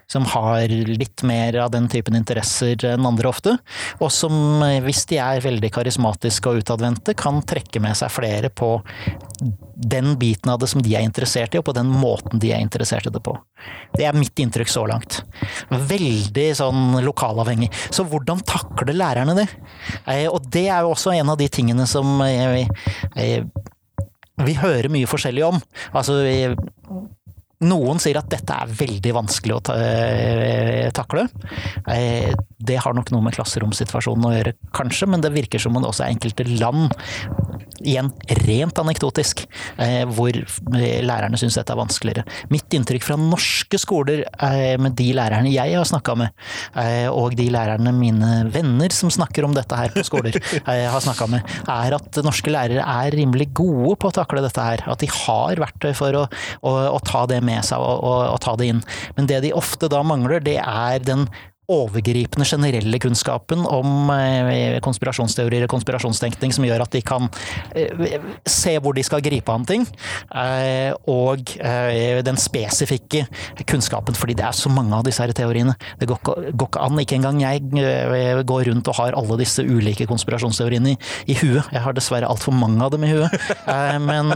som 0.06 0.24
har 0.24 0.68
litt 0.68 1.22
mer 1.22 1.56
av 1.62 1.70
den 1.70 1.88
typen 1.88 2.16
interesser 2.16 2.78
enn 2.86 3.06
andre 3.06 3.30
ofte, 3.30 3.56
og 3.98 4.12
som, 4.12 4.62
eh, 4.62 4.80
hvis 4.84 5.06
de 5.10 5.18
er 5.18 5.42
veldig 5.44 5.70
karismatiske 5.72 6.50
og 6.50 6.62
utadvendte, 6.62 7.16
kan 7.18 7.42
trekke 7.42 7.80
med 7.80 7.96
seg 7.98 8.12
flere 8.12 8.50
på 8.50 8.76
den 9.74 10.14
biten 10.20 10.52
av 10.52 10.60
det 10.60 10.68
som 10.70 10.82
de 10.82 10.94
er 10.94 11.02
interessert 11.02 11.54
i, 11.54 11.58
og 11.58 11.66
på 11.66 11.74
den 11.74 11.88
måten 11.90 12.38
de 12.38 12.52
er 12.52 12.62
interessert 12.62 13.06
i 13.08 13.10
det 13.14 13.22
på. 13.24 13.34
Det 13.96 14.06
er 14.06 14.16
mitt 14.16 14.38
inntrykk 14.38 14.70
så 14.70 14.86
langt. 14.86 15.22
Veldig 15.70 16.48
sånn 16.58 17.00
lokalavhengig. 17.02 17.70
Så 17.90 18.06
hvordan 18.08 18.44
takler 18.46 18.94
lærerne 18.94 19.36
det? 19.38 19.48
Eh, 20.06 20.28
og 20.28 20.44
det 20.52 20.68
er 20.68 20.82
jo 20.82 20.94
også 20.94 21.14
en 21.16 21.32
av 21.32 21.40
de 21.40 21.48
tingene 21.48 21.86
som 21.88 22.20
eh, 22.22 22.68
vi 24.46 24.56
hører 24.58 24.90
mye 24.92 25.08
forskjellig 25.10 25.44
om. 25.46 25.60
Altså, 25.92 26.18
noen 27.64 28.00
sier 28.02 28.18
at 28.20 28.30
dette 28.32 28.56
er 28.56 28.76
veldig 28.78 29.14
vanskelig 29.16 29.56
å 29.56 29.62
ta, 29.68 29.76
takle. 30.96 31.26
Det 32.62 32.78
har 32.84 32.96
nok 32.96 33.12
noe 33.14 33.26
med 33.26 33.36
klasseromsituasjonen 33.36 34.28
å 34.28 34.34
gjøre, 34.36 34.56
kanskje, 34.76 35.08
men 35.10 35.24
det 35.24 35.32
virker 35.34 35.62
som 35.62 35.76
om 35.76 35.84
det 35.84 35.90
også 35.90 36.06
er 36.06 36.14
enkelte 36.14 36.46
land 36.52 36.94
igjen 37.86 38.10
rent 38.46 38.78
anekdotisk, 38.78 39.44
eh, 39.80 40.02
hvor 40.08 40.36
lærerne 40.72 41.38
syns 41.40 41.56
dette 41.58 41.74
er 41.74 41.80
vanskeligere. 41.80 42.24
Mitt 42.52 42.72
inntrykk 42.74 43.06
fra 43.06 43.18
norske 43.18 43.80
skoler 43.80 44.24
eh, 44.26 44.76
med 44.82 44.96
de 44.98 45.08
lærerne 45.16 45.52
jeg 45.52 45.76
har 45.76 45.88
snakka 45.88 46.16
med, 46.18 46.32
eh, 46.78 47.08
og 47.10 47.36
de 47.38 47.48
lærerne 47.52 47.94
mine 47.96 48.30
venner 48.52 48.94
som 48.94 49.10
snakker 49.12 49.46
om 49.46 49.56
dette 49.56 49.78
her 49.78 49.92
på 49.94 50.04
skoler, 50.06 50.38
har 50.66 51.02
snakka 51.02 51.28
med, 51.30 51.54
er 51.70 51.96
at 51.96 52.22
norske 52.24 52.52
lærere 52.52 52.84
er 52.84 53.16
rimelig 53.16 53.50
gode 53.56 53.96
på 54.00 54.10
å 54.10 54.16
takle 54.20 54.44
dette 54.44 54.62
her. 54.62 54.84
At 54.92 55.02
de 55.02 55.10
har 55.10 55.62
verktøy 55.62 55.92
for 55.96 56.22
å, 56.22 56.24
å, 56.62 56.74
å 56.96 57.02
ta 57.06 57.24
det 57.30 57.40
med 57.44 57.51
seg 57.60 57.82
og, 57.82 58.00
og, 58.00 58.20
og 58.32 58.38
ta 58.40 58.56
det 58.56 58.70
inn. 58.72 58.84
Men 59.18 59.28
det 59.28 59.42
de 59.44 59.52
ofte 59.56 59.90
da 59.92 60.00
mangler, 60.06 60.40
det 60.40 60.56
er 60.62 61.04
den 61.04 61.26
overgripende, 61.70 62.44
generelle 62.44 62.98
kunnskapen 62.98 63.62
om 63.70 64.10
eh, 64.10 64.80
konspirasjonsteorier 64.82 65.68
og 65.68 65.70
konspirasjonstenkning 65.70 66.50
som 66.54 66.64
gjør 66.66 66.82
at 66.82 66.94
de 66.96 67.02
kan 67.06 67.28
eh, 67.78 68.16
se 68.50 68.74
hvor 68.82 68.96
de 68.96 69.04
skal 69.06 69.22
gripe 69.22 69.52
an 69.54 69.66
ting, 69.68 69.86
eh, 70.34 70.90
og 71.06 71.52
den 72.26 72.38
spesifikke 72.40 73.24
kunnskapen, 73.68 74.16
fordi 74.18 74.34
det 74.38 74.46
er 74.48 74.56
så 74.56 74.72
mange 74.72 74.96
av 74.96 75.06
disse 75.06 75.22
her 75.22 75.30
teoriene. 75.36 75.76
Det 76.00 76.08
går 76.10 76.50
ikke 76.50 76.82
an. 76.82 76.98
Ikke 77.02 77.16
engang 77.16 77.38
jeg 77.42 77.62
går 78.48 78.66
rundt 78.68 78.90
og 78.90 78.98
har 78.98 79.16
alle 79.18 79.38
disse 79.40 79.62
ulike 79.62 80.06
konspirasjonsteoriene 80.10 80.94
i, 80.94 80.96
i 81.30 81.36
huet. 81.38 81.70
Jeg 81.72 81.82
har 81.84 81.94
dessverre 81.96 82.30
altfor 82.30 82.54
mange 82.56 82.82
av 82.84 82.92
dem 82.94 83.06
i 83.06 83.12
huet. 83.12 83.34
Men, 84.02 84.32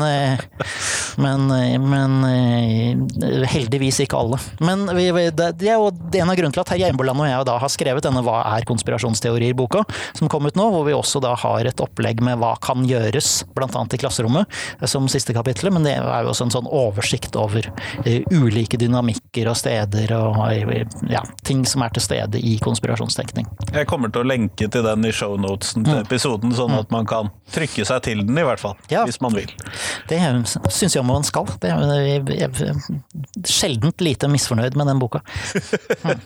men, 1.23 1.47
men 1.91 3.47
heldigvis 3.51 4.03
ikke 4.05 4.21
alle. 4.21 4.41
Men 4.63 4.87
det 4.87 5.69
er 5.69 5.77
jo 5.77 5.91
en 5.91 6.31
av 6.31 6.39
grunnene 6.39 6.55
til 6.55 6.65
at 6.65 6.71
Terje 6.71 6.91
Eimboland 6.91 7.16
og 7.21 7.29
jeg 7.29 7.47
da 7.49 7.57
har 7.63 7.73
skrevet 7.73 8.05
denne 8.07 8.23
Hva 8.27 8.41
er 8.57 8.67
konspirasjonsteorier-boka, 8.69 9.85
som 10.19 10.31
kom 10.33 10.49
ut 10.49 10.59
nå, 10.59 10.69
hvor 10.73 10.87
vi 10.87 10.95
også 10.97 11.21
da 11.25 11.35
har 11.39 11.69
et 11.69 11.83
opplegg 11.83 12.23
med 12.25 12.41
hva 12.41 12.55
kan 12.63 12.85
gjøres, 12.89 13.45
bl.a. 13.57 13.69
i 13.69 14.01
klasserommet, 14.01 14.59
som 14.89 15.09
siste 15.11 15.35
kapittel. 15.37 15.71
Men 15.75 15.87
det 15.87 15.97
er 15.99 16.27
jo 16.27 16.33
også 16.33 16.49
en 16.49 16.55
sånn 16.55 16.71
oversikt 16.71 17.37
over 17.39 17.69
uh, 17.71 18.35
ulike 18.35 18.79
dynamikker 18.81 19.51
og 19.51 19.59
steder 19.59 20.15
og 20.17 20.41
uh, 20.41 20.99
ja, 21.11 21.23
ting 21.47 21.65
som 21.69 21.85
er 21.87 21.95
til 21.95 22.05
stede 22.05 22.41
i 22.41 22.57
konspirasjonstenkning. 22.63 23.49
Jeg 23.73 23.89
kommer 23.91 24.13
til 24.13 24.25
å 24.25 24.31
lenke 24.31 24.71
til 24.73 24.87
den 24.87 25.07
i 25.07 25.15
shownotesen 25.15 25.87
til 25.87 26.01
mm. 26.01 26.05
episoden, 26.07 26.55
sånn 26.57 26.75
mm. 26.75 26.81
at 26.85 26.95
man 26.95 27.09
kan 27.09 27.31
trykke 27.55 27.87
seg 27.89 28.03
til 28.07 28.25
den, 28.27 28.39
i 28.39 28.47
hvert 28.47 28.63
fall. 28.63 28.77
Ja, 28.93 29.05
hvis 29.09 29.21
man 29.25 29.37
vil. 29.37 29.53
Det 30.11 30.19
syns 30.73 30.97
jeg 30.97 31.05
man 31.07 31.27
skal. 31.27 31.49
Det 31.63 31.71
er 31.71 32.63
sjeldent 33.47 34.03
lite 34.05 34.31
misfornøyd 34.31 34.79
med 34.79 34.93
den 34.93 35.03
boka. 35.03 35.23
Mm. 36.07 36.21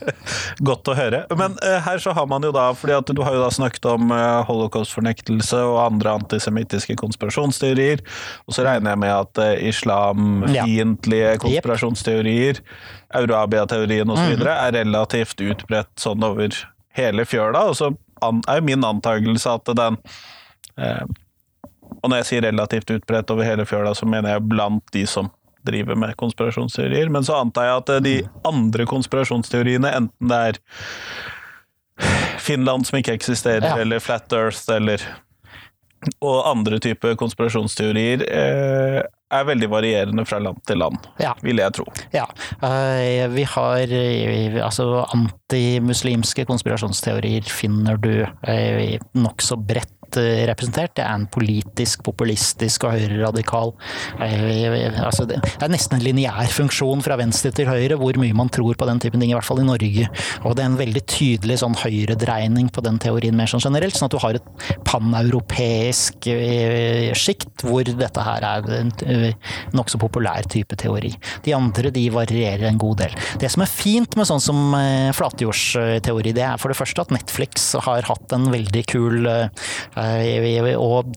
Godt 0.80 0.90
å 0.92 0.96
høre. 0.96 1.20
Men 1.36 1.56
uh, 1.60 1.76
her 1.84 2.00
så 2.02 2.14
har 2.16 2.26
man 2.30 2.44
jo 2.46 2.50
da, 2.54 2.70
fordi 2.76 2.96
at 2.96 3.12
du 3.12 3.20
har 3.24 3.36
jo 3.36 3.42
da 3.42 3.50
snakket 3.52 3.86
om 3.90 4.12
uh, 4.14 4.40
holocaust-fornektelse 4.48 5.60
og 5.68 5.78
andre 5.82 6.16
antisemittiske 6.22 6.96
konspirasjonsteorier, 7.00 8.02
og 8.46 8.56
så 8.56 8.64
regner 8.66 8.94
jeg 8.94 9.02
med 9.04 9.14
at 9.14 9.42
uh, 9.42 9.52
islamfiendtlige 9.70 11.36
konspirasjonsteorier, 11.44 12.62
Eurabia-teorien 13.20 14.12
osv. 14.12 14.36
Mm. 14.38 14.46
er 14.48 14.76
relativt 14.78 15.42
utbredt 15.44 15.92
sånn 16.00 16.24
over 16.24 16.54
hele 16.96 17.26
fjøla, 17.28 17.66
og 17.70 17.76
så 17.78 17.92
er 18.22 18.62
min 18.64 18.84
antakelse 18.86 19.58
at 19.58 19.68
den 19.76 19.98
og 22.00 22.08
når 22.08 22.20
jeg 22.20 22.28
sier 22.28 22.44
relativt 22.46 22.92
utbredt 22.94 23.32
over 23.32 23.44
hele 23.44 23.66
fjøla, 23.68 23.92
så 23.96 24.06
mener 24.08 24.36
jeg 24.36 24.46
blant 24.48 24.84
de 24.94 25.02
som 25.10 25.28
driver 25.66 25.98
med 25.98 26.16
konspirasjonsteorier. 26.20 27.10
Men 27.12 27.26
så 27.26 27.40
antar 27.40 27.68
jeg 27.68 27.82
at 27.82 28.04
de 28.04 28.16
andre 28.48 28.86
konspirasjonsteoriene, 28.90 29.92
enten 30.00 30.32
det 30.32 30.40
er 30.50 30.60
Finland 32.40 32.88
som 32.88 33.00
ikke 33.00 33.16
eksisterer, 33.18 33.66
ja. 33.66 33.80
eller 33.82 34.00
Flat 34.00 34.32
Earth, 34.32 34.64
eller 34.72 35.04
og 36.24 36.46
andre 36.48 36.78
typer 36.80 37.16
konspirasjonsteorier 37.20 38.22
eh, 38.24 39.00
er 39.04 39.46
veldig 39.46 39.68
varierende 39.70 40.24
fra 40.26 40.40
land 40.42 40.62
til 40.66 40.80
land, 40.80 40.96
ja. 41.20 41.34
vil 41.44 41.60
jeg 41.60 41.74
tro. 41.76 41.84
Ja. 42.14 42.24
Uh, 42.62 43.28
vi 43.34 43.44
har 43.46 43.92
uh, 43.92 44.58
altså 44.64 45.04
antimuslimske 45.04 46.46
konspirasjonsteorier 46.48 47.46
finner 47.52 48.00
du 48.00 48.24
uh, 48.24 48.96
nokså 49.12 49.60
bredt 49.60 49.92
Eh, 50.18 50.44
representert. 50.48 50.94
Det 50.96 51.04
er 51.04 51.14
en 51.14 51.26
politisk, 51.30 52.02
populistisk 52.06 52.84
og 52.86 52.96
høyreradikal 52.96 53.70
eh, 54.24 54.88
altså 55.04 55.26
Det 55.28 55.38
er 55.38 55.70
nesten 55.70 55.98
en 55.98 56.02
lineær 56.04 56.50
funksjon 56.50 57.04
fra 57.04 57.18
venstre 57.20 57.52
til 57.54 57.68
høyre, 57.68 57.98
hvor 58.00 58.16
mye 58.18 58.34
man 58.36 58.50
tror 58.52 58.74
på 58.78 58.88
den 58.88 59.00
typen 59.02 59.22
ting, 59.22 59.30
i 59.30 59.36
hvert 59.36 59.46
fall 59.46 59.62
i 59.62 59.66
Norge. 59.68 60.08
Og 60.42 60.56
det 60.56 60.64
er 60.64 60.70
en 60.70 60.78
veldig 60.80 61.02
tydelig 61.10 61.60
sånn 61.62 61.76
høyredreining 61.78 62.70
på 62.74 62.82
den 62.86 62.98
teorien 63.02 63.36
mer 63.38 63.50
sånn 63.50 63.62
generelt, 63.62 63.96
sånn 63.96 64.08
at 64.08 64.16
du 64.16 64.20
har 64.24 64.38
et 64.38 64.66
paneuropeisk 64.88 66.30
eh, 66.32 67.12
sjikt 67.14 67.66
hvor 67.66 67.86
dette 67.86 68.26
her 68.26 68.46
er 68.46 68.70
en 68.80 68.92
nokså 69.76 70.00
populær 70.00 70.48
type 70.50 70.78
teori. 70.80 71.12
De 71.46 71.54
andre 71.54 71.92
de 71.94 72.06
varierer 72.14 72.66
en 72.70 72.80
god 72.80 73.04
del. 73.04 73.16
Det 73.40 73.50
som 73.52 73.62
er 73.62 73.70
fint 73.70 74.18
med 74.18 74.28
sånn 74.28 74.42
som 74.42 74.74
flatjordsteori, 75.16 76.34
det 76.36 76.46
er 76.46 76.60
for 76.60 76.72
det 76.72 76.78
første 76.78 77.04
at 77.04 77.14
Netflix 77.14 77.70
har 77.86 78.06
hatt 78.08 78.34
en 78.34 78.50
veldig 78.52 78.84
kul 78.90 79.30
og 80.00 81.14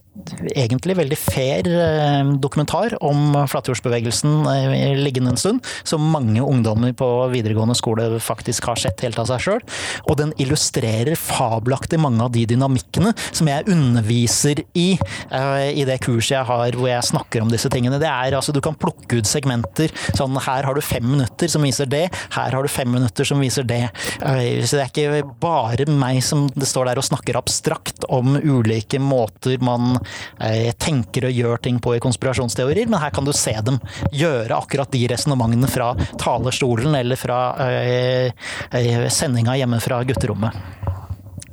egentlig 0.54 0.96
veldig 0.98 1.16
fair 1.18 1.68
eh, 1.68 2.30
dokumentar 2.42 2.94
om 3.04 3.34
flatjordsbevegelsen 3.50 4.46
eh, 4.50 4.94
liggende 4.98 5.34
en 5.34 5.40
stund, 5.40 5.70
som 5.86 6.04
mange 6.12 6.42
ungdommer 6.42 6.94
på 6.96 7.08
videregående 7.32 7.76
skole 7.78 8.06
faktisk 8.22 8.68
har 8.70 8.80
sett 8.80 9.04
helt 9.04 9.18
av 9.20 9.28
seg 9.30 9.42
sjøl. 9.44 9.64
Og 10.08 10.18
den 10.20 10.34
illustrerer 10.40 11.18
fabelaktig 11.18 12.00
mange 12.02 12.22
av 12.24 12.32
de 12.34 12.44
dynamikkene 12.54 13.14
som 13.30 13.50
jeg 13.50 13.68
underviser 13.70 14.64
i 14.78 14.94
i 15.34 15.84
det 15.86 15.96
kurset 16.04 16.34
jeg 16.34 16.46
har 16.46 16.76
hvor 16.76 16.88
jeg 16.88 17.06
snakker 17.06 17.42
om 17.42 17.50
disse 17.50 17.68
tingene. 17.72 17.98
Det 18.00 18.08
er 18.08 18.36
altså, 18.36 18.52
Du 18.54 18.60
kan 18.64 18.76
plukke 18.78 19.18
ut 19.18 19.28
segmenter. 19.28 19.92
sånn 20.16 20.36
Her 20.44 20.66
har 20.66 20.76
du 20.76 20.82
fem 20.84 21.04
minutter 21.04 21.50
som 21.50 21.64
viser 21.64 21.88
det, 21.90 22.06
her 22.34 22.54
har 22.54 22.62
du 22.62 22.70
fem 22.70 22.90
minutter 22.90 23.26
som 23.26 23.40
viser 23.42 23.66
det. 23.66 23.82
Så 24.20 24.76
det 24.76 24.84
er 24.84 24.92
ikke 24.92 25.22
bare 25.42 25.88
meg 25.90 26.20
som 26.24 26.46
står 26.54 26.90
der 26.90 27.00
og 27.00 27.06
snakker 27.06 27.38
abstrakt 27.40 28.06
om 28.12 28.36
ulike 28.38 28.73
ulike 28.74 28.98
måter 28.98 29.58
man 29.58 29.98
eh, 30.40 30.72
tenker 30.78 31.28
og 31.28 31.32
gjør 31.32 31.62
ting 31.62 31.80
på 31.80 31.96
i 31.96 32.02
konspirasjonsteorier, 32.02 32.88
men 32.88 33.00
her 33.00 33.10
kan 33.14 33.24
du 33.24 33.32
se 33.32 33.54
dem 33.64 33.78
gjøre 34.12 34.56
akkurat 34.56 34.90
de 34.92 35.06
resonnementene 35.08 35.68
fra 35.70 35.94
talerstolen 36.20 36.94
eller 36.94 37.16
fra 37.16 37.54
eh, 37.68 38.32
eh, 38.72 39.06
sendinga 39.10 39.56
hjemme 39.56 39.80
fra 39.80 40.02
gutterommet. 40.04 40.54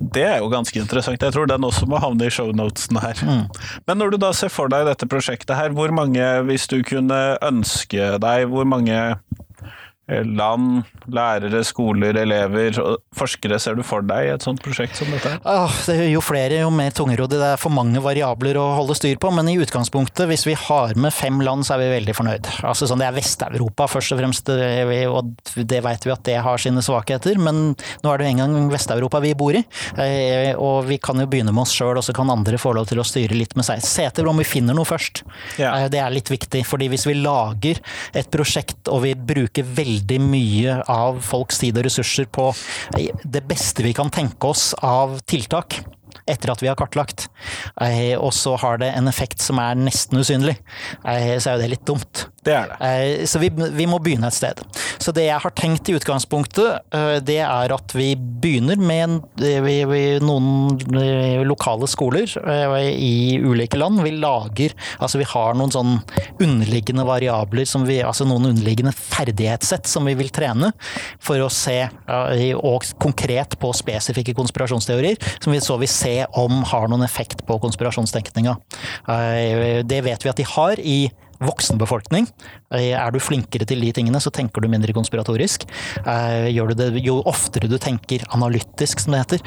Det 0.02 0.24
er 0.26 0.40
jo 0.42 0.50
ganske 0.50 0.80
interessant. 0.82 1.22
Jeg 1.22 1.34
tror 1.36 1.46
den 1.46 1.64
også 1.64 1.86
må 1.86 2.00
havne 2.02 2.26
i 2.26 2.34
shownotesen 2.34 2.98
her. 3.04 3.20
Mm. 3.22 3.44
Men 3.86 4.00
når 4.02 4.12
du 4.12 4.18
da 4.24 4.32
ser 4.34 4.50
for 4.50 4.72
deg 4.72 4.88
dette 4.88 5.06
prosjektet 5.06 5.54
her, 5.54 5.76
hvor 5.78 5.94
mange, 5.94 6.26
hvis 6.48 6.66
du 6.72 6.80
kunne 6.82 7.20
ønske 7.46 8.16
deg, 8.24 8.48
hvor 8.50 8.66
mange 8.66 8.98
land, 10.12 10.84
lærere, 11.12 11.62
skoler, 11.64 12.18
elever 12.20 12.76
og 12.82 13.00
forskere 13.16 13.60
ser 13.62 13.78
du 13.78 13.84
for 13.86 14.04
deg 14.06 14.28
i 14.28 14.32
et 14.34 14.44
sånt 14.44 14.62
prosjekt 14.64 14.98
som 15.00 15.12
dette? 15.14 15.34
Ah, 15.48 15.72
det 15.88 15.96
er 15.96 16.10
jo 16.12 16.24
flere, 16.24 16.62
jo 16.64 16.72
mer 16.74 16.92
tungrodd. 16.96 17.32
Det 17.32 17.52
er 17.54 17.62
for 17.62 17.74
mange 17.74 18.02
variabler 18.04 18.60
å 18.60 18.66
holde 18.80 18.98
styr 18.98 19.20
på. 19.22 19.32
Men 19.36 19.50
i 19.52 19.58
utgangspunktet, 19.62 20.26
hvis 20.30 20.46
vi 20.48 20.56
har 20.58 20.98
med 21.00 21.16
fem 21.16 21.40
land, 21.46 21.66
så 21.68 21.76
er 21.76 21.84
vi 21.84 21.92
veldig 21.94 22.16
fornøyd. 22.18 22.50
Altså 22.68 22.90
sånn, 22.90 23.02
Det 23.02 23.08
er 23.08 23.16
Vest-Europa 23.16 23.88
først 23.90 24.16
og 24.16 24.20
fremst, 24.22 24.52
og 24.52 25.32
det 25.56 25.82
vet 25.86 26.08
vi 26.08 26.14
at 26.14 26.26
det 26.28 26.38
har 26.44 26.62
sine 26.62 26.84
svakheter. 26.86 27.40
Men 27.40 27.62
nå 28.04 28.12
er 28.12 28.20
det 28.20 28.28
jo 28.28 28.34
en 28.34 28.44
gang 28.44 28.70
Vest-Europa 28.74 29.22
vi 29.24 29.34
bor 29.38 29.56
i, 29.56 29.64
eh, 29.96 30.52
og 30.58 30.90
vi 30.90 31.00
kan 31.02 31.20
jo 31.22 31.30
begynne 31.30 31.56
med 31.56 31.64
oss 31.64 31.76
sjøl, 31.78 31.96
og 31.98 32.06
så 32.06 32.16
kan 32.16 32.30
andre 32.34 32.60
få 32.62 32.76
lov 32.76 32.90
til 32.92 33.00
å 33.02 33.08
styre 33.08 33.38
litt 33.38 33.56
med 33.56 33.68
seg. 33.68 33.82
Se 33.86 34.10
etter 34.10 34.28
om 34.28 34.38
vi 34.42 34.48
finner 34.48 34.76
noe 34.78 34.88
først. 34.88 35.24
Ja. 35.62 35.76
Eh, 35.78 35.88
det 35.94 36.04
er 36.04 36.12
litt 36.14 36.30
viktig, 36.32 36.66
fordi 36.68 36.92
hvis 36.92 37.08
vi 37.08 37.18
lager 37.22 37.80
et 38.18 38.32
prosjekt 38.34 38.92
og 38.92 39.04
vi 39.06 39.16
bruker 39.16 39.64
veldig 39.64 39.91
veldig 39.92 40.20
mye 40.24 40.78
av 40.90 41.20
folks 41.26 41.60
tid 41.62 41.78
og 41.80 41.88
ressurser 41.88 42.30
på 42.32 42.52
det 43.24 43.44
beste 43.48 43.84
vi 43.84 43.94
kan 43.98 44.12
tenke 44.14 44.52
oss 44.52 44.72
av 44.78 45.20
tiltak 45.28 45.82
etter 46.30 46.52
at 46.54 46.62
vi 46.62 46.70
har 46.70 46.78
kartlagt, 46.80 47.28
eh, 47.82 48.14
og 48.18 48.34
så 48.36 48.56
har 48.62 48.82
det 48.82 48.92
en 48.96 49.10
effekt 49.12 49.42
som 49.44 49.60
er 49.62 49.80
nesten 49.80 50.22
usynlig, 50.22 50.58
eh, 51.06 51.38
så 51.38 51.52
er 51.52 51.58
jo 51.58 51.64
det 51.64 51.72
litt 51.76 51.88
dumt. 51.88 52.26
Det 52.42 52.54
er 52.58 52.72
det. 52.72 52.78
Eh, 52.88 53.26
så 53.30 53.42
vi, 53.42 53.52
vi, 53.54 53.86
må 53.90 54.00
begynne 54.02 54.30
et 54.30 54.38
sted. 54.38 54.62
Så 55.02 55.14
det 55.14 55.28
jeg 55.28 55.42
har 55.44 55.54
tenkt 55.58 55.90
i 55.90 55.96
utgangspunktet, 55.98 56.90
det 57.26 57.38
er 57.44 57.74
at 57.74 57.94
vi 57.94 58.14
begynner 58.16 58.80
med 58.82 59.42
noen 60.26 60.96
lokale 61.46 61.90
skoler 61.90 62.30
i 62.90 63.38
ulike 63.42 63.78
land. 63.80 64.02
Vi 64.06 64.14
lager 64.18 64.74
Altså 65.02 65.20
vi 65.22 65.28
har 65.28 65.56
noen 65.58 65.74
sånn 65.74 65.94
underliggende 66.42 67.06
variabler, 67.08 67.66
vi, 67.88 68.00
altså 68.06 68.26
noen 68.28 68.50
underliggende 68.52 68.94
ferdighetssett 68.96 69.90
som 69.90 70.06
vi 70.10 70.16
vil 70.20 70.32
trene 70.34 70.72
for 71.22 71.42
å 71.42 71.50
se, 71.54 71.78
og 72.58 72.88
konkret 73.02 73.58
på 73.62 73.72
spesifikke 73.76 74.36
konspirasjonsteorier, 74.38 75.20
som 75.42 75.54
vi 75.54 75.62
så 75.64 75.78
vil 75.82 75.92
se 75.92 76.11
om 76.38 76.62
har 76.72 76.88
noen 76.92 77.06
effekt 77.06 77.46
på 77.48 77.60
konspirasjonstenkninga. 77.64 78.56
Eh, 79.10 79.82
det 79.88 80.04
vet 80.06 80.26
vi 80.26 80.32
at 80.32 80.40
de 80.40 80.48
har 80.56 80.82
i 80.82 81.02
voksen 81.42 81.80
befolkning. 81.82 82.28
Eh, 82.74 82.92
er 82.94 83.14
du 83.14 83.18
flinkere 83.22 83.66
til 83.66 83.82
de 83.82 83.90
tingene, 83.96 84.22
så 84.22 84.30
tenker 84.34 84.62
du 84.62 84.70
mindre 84.70 84.94
konspiratorisk. 84.94 85.66
Eh, 86.04 86.52
gjør 86.54 86.72
du 86.72 86.76
det, 86.78 86.90
jo 87.02 87.18
oftere 87.30 87.70
du 87.72 87.78
tenker 87.82 88.26
analytisk, 88.36 89.02
som 89.02 89.16
det 89.16 89.24
heter, 89.24 89.42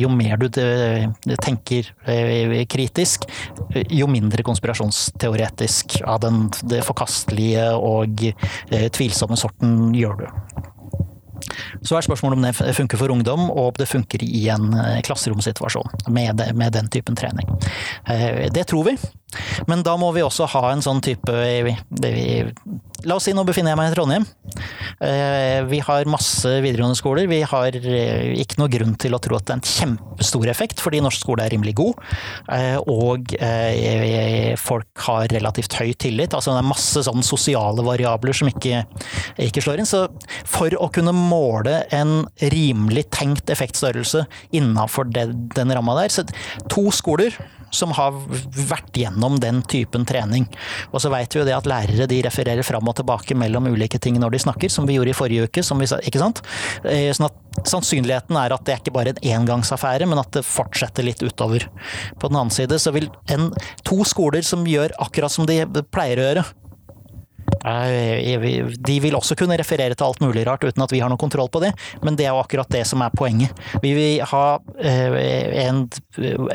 jo 0.00 0.12
mer 0.12 0.40
du 0.40 0.48
tenker 1.42 1.90
kritisk, 2.72 3.26
jo 3.92 4.08
mindre 4.08 4.46
konspirasjonsteoretisk 4.46 6.00
av 6.06 6.22
den 6.24 6.46
forkastelige 6.86 7.68
og 7.76 8.24
tvilsomme 8.96 9.36
sorten 9.40 9.92
gjør 9.96 10.24
du. 10.24 10.26
Så 11.82 11.96
er 11.96 12.06
spørsmålet 12.06 12.38
om 12.38 12.46
det 12.46 12.74
funker 12.76 13.00
for 13.00 13.12
ungdom, 13.12 13.50
og 13.50 13.70
om 13.70 13.78
det 13.80 13.88
funker 13.90 14.22
i 14.24 14.46
en 14.52 14.72
eh, 14.74 15.00
klasseromsituasjon 15.06 16.08
med, 16.12 16.42
med 16.56 16.74
den 16.76 16.90
typen 16.92 17.18
trening. 17.18 17.48
Eh, 18.04 18.46
det 18.52 18.68
tror 18.70 18.90
vi. 18.90 18.96
Men 19.66 19.82
da 19.84 19.96
må 20.00 20.12
vi 20.16 20.24
også 20.24 20.46
ha 20.54 20.70
en 20.70 20.84
sånn 20.84 21.02
type 21.04 21.32
La 23.06 23.16
oss 23.18 23.26
si 23.28 23.32
nå 23.36 23.42
befinner 23.46 23.72
jeg 23.72 23.78
meg 23.78 23.90
i 23.90 23.94
Trondheim. 23.94 24.24
Eh, 25.04 25.60
vi 25.68 25.78
har 25.84 26.08
masse 26.10 26.48
videregående 26.64 26.96
skoler. 26.98 27.28
Vi 27.30 27.42
har 27.46 27.76
ikke 27.76 28.58
noe 28.58 28.72
grunn 28.72 28.94
til 28.98 29.14
å 29.14 29.20
tro 29.22 29.36
at 29.36 29.44
det 29.46 29.52
er 29.52 29.60
en 29.60 29.68
kjempestor 29.68 30.48
effekt, 30.50 30.80
fordi 30.82 31.02
norsk 31.04 31.20
skole 31.22 31.44
er 31.44 31.52
rimelig 31.52 31.76
god. 31.78 32.00
Og 32.90 33.36
folk 34.58 35.04
har 35.06 35.28
relativt 35.34 35.76
høy 35.78 35.92
tillit. 36.00 36.34
Altså 36.34 36.56
det 36.56 36.64
er 36.64 36.70
masse 36.72 37.04
sånn 37.06 37.22
sosiale 37.26 37.84
variabler 37.86 38.34
som 38.34 38.50
ikke, 38.50 38.82
inn. 39.38 39.86
Så 39.88 40.06
for 40.44 40.74
å 40.80 40.90
kunne 40.92 41.14
måle 41.16 41.82
en 41.94 42.26
rimelig 42.52 43.08
tenkt 43.14 43.50
effektstørrelse 43.52 44.26
innafor 44.56 45.10
den 45.12 45.74
ramma 45.74 46.00
der, 46.00 46.12
så 46.12 46.26
to 46.72 46.90
skoler 46.94 47.36
som 47.74 47.92
har 47.96 48.14
vært 48.70 48.96
gjennom 48.96 49.38
den 49.42 49.60
typen 49.68 50.06
trening. 50.08 50.46
Og 50.92 51.02
så 51.02 51.10
veit 51.12 51.34
vi 51.34 51.40
jo 51.40 51.46
det 51.48 51.56
at 51.56 51.68
lærere 51.68 52.08
de 52.10 52.20
refererer 52.24 52.66
fram 52.66 52.86
og 52.88 52.96
tilbake 52.98 53.36
mellom 53.38 53.68
ulike 53.72 54.00
ting 54.02 54.18
når 54.22 54.36
de 54.36 54.42
snakker, 54.46 54.72
som 54.72 54.86
vi 54.88 54.96
gjorde 54.98 55.12
i 55.12 55.16
forrige 55.16 55.48
uke. 55.48 55.64
Vi, 55.66 55.88
ikke 56.08 56.22
sant? 56.22 56.42
Eh, 56.84 57.10
sånn 57.16 57.28
at 57.28 57.66
sannsynligheten 57.68 58.38
er 58.38 58.54
at 58.54 58.66
det 58.66 58.74
er 58.74 58.82
ikke 58.82 58.94
bare 58.96 59.14
en 59.14 59.22
engangsaffære, 59.40 60.08
men 60.08 60.22
at 60.22 60.30
det 60.36 60.46
fortsetter 60.46 61.06
litt 61.06 61.24
utover. 61.24 61.66
På 62.20 62.30
den 62.30 62.38
annen 62.38 62.54
side 62.54 62.78
så 62.82 62.94
vil 62.96 63.10
en, 63.32 63.50
to 63.86 64.02
skoler 64.08 64.46
som 64.46 64.66
gjør 64.68 64.94
akkurat 65.02 65.32
som 65.32 65.48
de 65.48 65.64
pleier 65.90 66.22
å 66.22 66.30
gjøre, 66.30 66.46
de 67.66 68.96
vil 69.02 69.16
også 69.18 69.34
kunne 69.38 69.56
referere 69.58 69.96
til 69.96 70.06
alt 70.06 70.20
mulig 70.22 70.44
rart 70.46 70.64
uten 70.66 70.84
at 70.84 70.92
vi 70.94 71.00
har 71.02 71.10
noe 71.10 71.20
kontroll 71.20 71.50
på 71.52 71.62
det, 71.64 71.72
men 72.04 72.18
det 72.18 72.26
er 72.26 72.34
jo 72.34 72.42
akkurat 72.42 72.70
det 72.72 72.84
som 72.88 73.02
er 73.02 73.14
poenget. 73.16 73.54
Vi 73.82 73.92
vil 73.96 74.22
ha 74.30 74.44
eh, 74.78 75.16
en, 75.66 75.84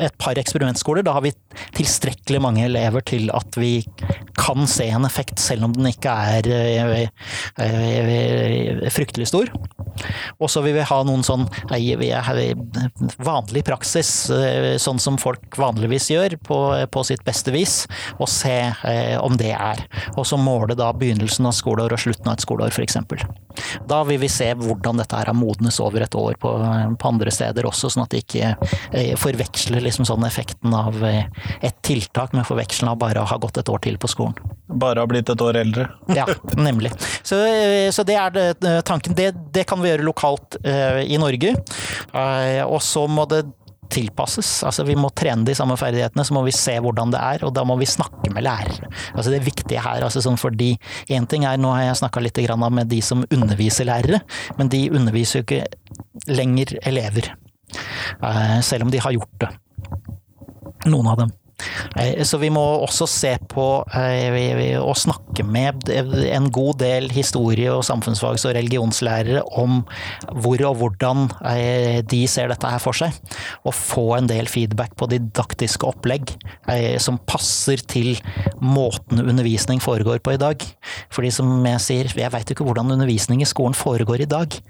et 0.00 0.16
par 0.20 0.38
eksperimentskoler. 0.40 1.04
Da 1.04 1.16
har 1.16 1.24
vi 1.26 1.34
tilstrekkelig 1.76 2.40
mange 2.42 2.64
elever 2.66 3.04
til 3.04 3.28
at 3.34 3.58
vi 3.60 3.82
kan 4.40 4.66
se 4.70 4.88
en 4.88 5.06
effekt, 5.08 5.40
selv 5.42 5.68
om 5.68 5.76
den 5.76 5.90
ikke 5.92 6.12
er 6.32 6.48
eh, 6.48 7.04
eh, 7.60 8.88
fryktelig 8.92 9.28
stor. 9.32 9.52
Og 10.40 10.48
så 10.50 10.62
vil 10.64 10.78
vi 10.78 10.88
ha 10.88 10.98
noen 11.04 11.24
sånn 11.26 11.44
vanlig 13.22 13.62
praksis, 13.66 14.10
sånn 14.80 15.00
som 15.02 15.18
folk 15.20 15.58
vanligvis 15.60 16.08
gjør, 16.14 16.38
på, 16.48 16.58
på 16.88 17.04
sitt 17.04 17.20
beste 17.26 17.52
vis, 17.52 17.82
og 18.16 18.30
se 18.32 18.56
om 19.20 19.36
det 19.36 19.52
er. 19.52 19.82
Og 20.16 20.24
så 20.26 20.38
måle 20.40 20.76
da 20.78 20.88
begynnelsen 21.02 21.48
av 21.48 21.56
skoleår 21.56 21.96
og 21.96 22.02
slutten 22.02 22.30
av 22.30 22.38
et 22.38 22.44
skoleår, 22.46 22.72
f.eks. 22.72 22.98
Da 23.90 24.00
vil 24.08 24.20
vi 24.22 24.30
se 24.32 24.48
hvordan 24.58 25.02
dette 25.02 25.18
her 25.18 25.28
har 25.30 25.36
modnes 25.36 25.80
over 25.82 26.06
et 26.06 26.16
år 26.18 26.38
på, 26.40 26.52
på 26.98 27.10
andre 27.10 27.32
steder 27.34 27.68
også, 27.68 27.90
sånn 27.92 28.06
at 28.06 28.14
de 28.14 28.22
ikke 28.22 28.54
eh, 28.54 29.12
forveksler 29.20 29.84
liksom 29.84 30.08
sånn 30.08 30.26
effekten 30.28 30.74
av 30.76 30.98
eh, 31.06 31.26
et 31.60 31.78
tiltak 31.84 32.36
med 32.36 32.46
forvekselen 32.48 32.92
av 32.92 33.00
bare 33.02 33.22
å 33.22 33.28
ha 33.28 33.40
gått 33.42 33.60
et 33.60 33.72
år 33.72 33.82
til 33.84 33.98
på 34.00 34.10
skolen. 34.10 34.38
Bare 34.72 35.02
ha 35.02 35.08
blitt 35.10 35.28
et 35.28 35.44
år 35.44 35.58
eldre. 35.60 35.88
ja, 36.18 36.26
nemlig. 36.56 36.92
Så, 37.22 37.42
eh, 37.44 37.90
så 37.92 38.06
det 38.08 38.18
er 38.18 38.36
det, 38.36 38.76
tanken. 38.88 39.16
Det, 39.18 39.32
det, 39.52 39.66
kan 39.68 39.82
vi 39.82 39.92
gjøre 39.92 40.06
lokalt 40.06 40.58
eh, 40.64 41.02
i 41.04 41.20
Norge. 41.20 41.56
Eh, 42.12 42.62
og 42.64 42.80
så 42.84 43.06
må 43.10 43.26
det 43.30 43.44
tilpasses. 43.92 44.50
Altså, 44.68 44.86
vi 44.88 44.96
må 44.98 45.10
trene 45.16 45.46
de 45.46 45.56
samme 45.56 45.76
ferdighetene, 45.80 46.24
så 46.26 46.36
må 46.36 46.44
vi 46.46 46.54
se 46.56 46.78
hvordan 46.82 47.12
det 47.14 47.20
er, 47.20 47.44
og 47.46 47.54
da 47.56 47.64
må 47.68 47.76
vi 47.80 47.88
snakke 47.88 48.32
med 48.32 48.46
lærere. 48.46 48.90
Altså, 49.14 49.30
det 49.32 49.42
viktige 49.46 49.82
her, 49.84 50.04
altså, 50.06 50.22
sånn 50.24 50.40
fordi 50.40 50.72
én 51.12 51.28
ting 51.30 51.46
er, 51.48 51.60
nå 51.60 51.74
har 51.76 51.86
jeg 51.90 52.00
snakka 52.02 52.24
litt 52.24 52.40
med 52.62 52.88
de 52.90 53.00
som 53.04 53.26
underviser 53.30 53.88
lærere, 53.88 54.22
men 54.58 54.72
de 54.72 54.86
underviser 54.90 55.40
jo 55.40 55.46
ikke 55.46 56.32
lenger 56.32 56.78
elever. 56.88 57.32
Eh, 58.22 58.58
selv 58.60 58.86
om 58.86 58.90
de 58.92 59.00
har 59.00 59.14
gjort 59.14 59.38
det. 59.44 59.52
Noen 60.90 61.12
av 61.12 61.22
dem. 61.22 61.32
Eh, 61.96 62.22
så 62.26 62.38
vi 62.42 62.50
må 62.52 62.62
også 62.82 63.06
se 63.10 63.32
på 63.50 63.66
eh, 63.96 64.78
snakke 65.02 65.44
med 65.46 65.88
en 65.90 66.50
god 66.52 66.80
del 66.82 67.08
historie- 67.12 67.72
og 67.72 67.84
samfunnsfags- 67.86 68.46
og 68.48 68.56
religionslærere 68.56 69.42
om 69.58 69.82
hvor 70.32 70.62
og 70.68 70.76
hvordan 70.80 71.26
eh, 71.52 72.00
de 72.06 72.22
ser 72.28 72.52
dette 72.52 72.68
her 72.68 72.82
for 72.82 72.96
seg. 72.96 73.16
Og 73.66 73.74
få 73.76 74.06
en 74.18 74.30
del 74.30 74.50
feedback 74.50 74.96
på 74.98 75.08
didaktiske 75.10 75.86
opplegg 75.88 76.34
som 77.02 77.18
passer 77.28 77.80
til 77.88 78.14
måten 78.62 79.20
undervisning 79.22 79.80
foregår 79.82 80.22
på 80.24 80.34
i 80.34 80.40
dag. 80.40 80.62
Fordi 81.12 81.32
som 81.34 81.50
jeg 81.66 81.84
sier, 81.84 82.14
jeg 82.16 82.32
veit 82.32 82.54
ikke 82.54 82.66
hvordan 82.66 82.94
undervisning 82.94 83.42
i 83.42 83.48
skolen 83.48 83.76
foregår 83.76 84.24
i 84.24 84.30
dag. 84.30 84.60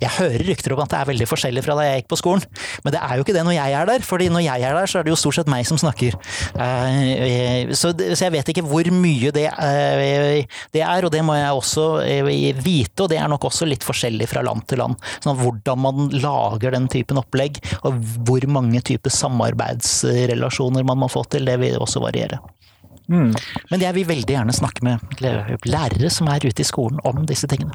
Jeg 0.00 0.12
hører 0.16 0.44
rykter 0.48 0.74
om 0.74 0.82
at 0.84 0.92
det 0.92 0.98
er 1.00 1.08
veldig 1.10 1.28
forskjellig 1.28 1.64
fra 1.64 1.76
da 1.78 1.86
jeg 1.86 2.00
gikk 2.00 2.10
på 2.12 2.18
skolen, 2.20 2.44
men 2.84 2.94
det 2.94 3.00
er 3.04 3.16
jo 3.18 3.24
ikke 3.24 3.34
det 3.36 3.44
når 3.46 3.56
jeg 3.56 3.76
er 3.76 3.90
der. 3.90 4.04
fordi 4.06 4.28
når 4.32 4.44
jeg 4.46 4.66
er 4.66 4.76
der, 4.76 4.90
så 4.90 5.00
er 5.00 5.06
det 5.06 5.12
jo 5.12 5.18
stort 5.20 5.38
sett 5.38 5.50
meg 5.52 5.66
som 5.68 5.80
snakker. 5.80 6.16
Eh, 6.56 7.72
så 7.76 7.92
jeg 7.94 8.34
vet 8.34 8.52
ikke 8.52 8.64
hvor 8.66 8.90
mye 8.94 9.32
det 9.34 9.46
eh, 9.50 10.46
er, 10.80 11.04
og 11.04 11.12
det 11.12 11.22
må 11.26 11.36
jeg 11.36 11.56
også 11.56 11.86
eh, 12.04 12.54
vite. 12.56 13.04
Og 13.04 13.10
det 13.12 13.20
er 13.20 13.28
nok 13.30 13.48
også 13.50 13.68
litt 13.68 13.84
forskjellig 13.86 14.28
fra 14.30 14.44
land 14.46 14.64
til 14.70 14.82
land. 14.82 14.96
Sånn 15.24 15.38
hvordan 15.40 15.84
man 15.84 16.08
lager 16.14 16.76
den 16.76 16.88
typen 16.92 17.20
opplegg, 17.20 17.60
og 17.84 18.00
hvor 18.26 18.46
mange 18.50 18.82
typer 18.84 19.12
samarbeidsrelasjoner 19.14 20.86
man 20.86 21.04
må 21.04 21.10
få 21.12 21.24
til, 21.30 21.48
det 21.48 21.60
vil 21.60 21.80
også 21.80 22.02
variere. 22.04 22.40
Mm. 23.10 23.32
Men 23.72 23.82
jeg 23.82 23.96
vil 23.96 24.06
veldig 24.06 24.34
gjerne 24.36 24.54
snakke 24.54 24.84
med 24.86 25.22
lærere 25.66 26.10
som 26.14 26.30
er 26.30 26.46
ute 26.46 26.62
i 26.62 26.68
skolen 26.68 27.00
om 27.08 27.24
disse 27.26 27.48
tingene. 27.50 27.74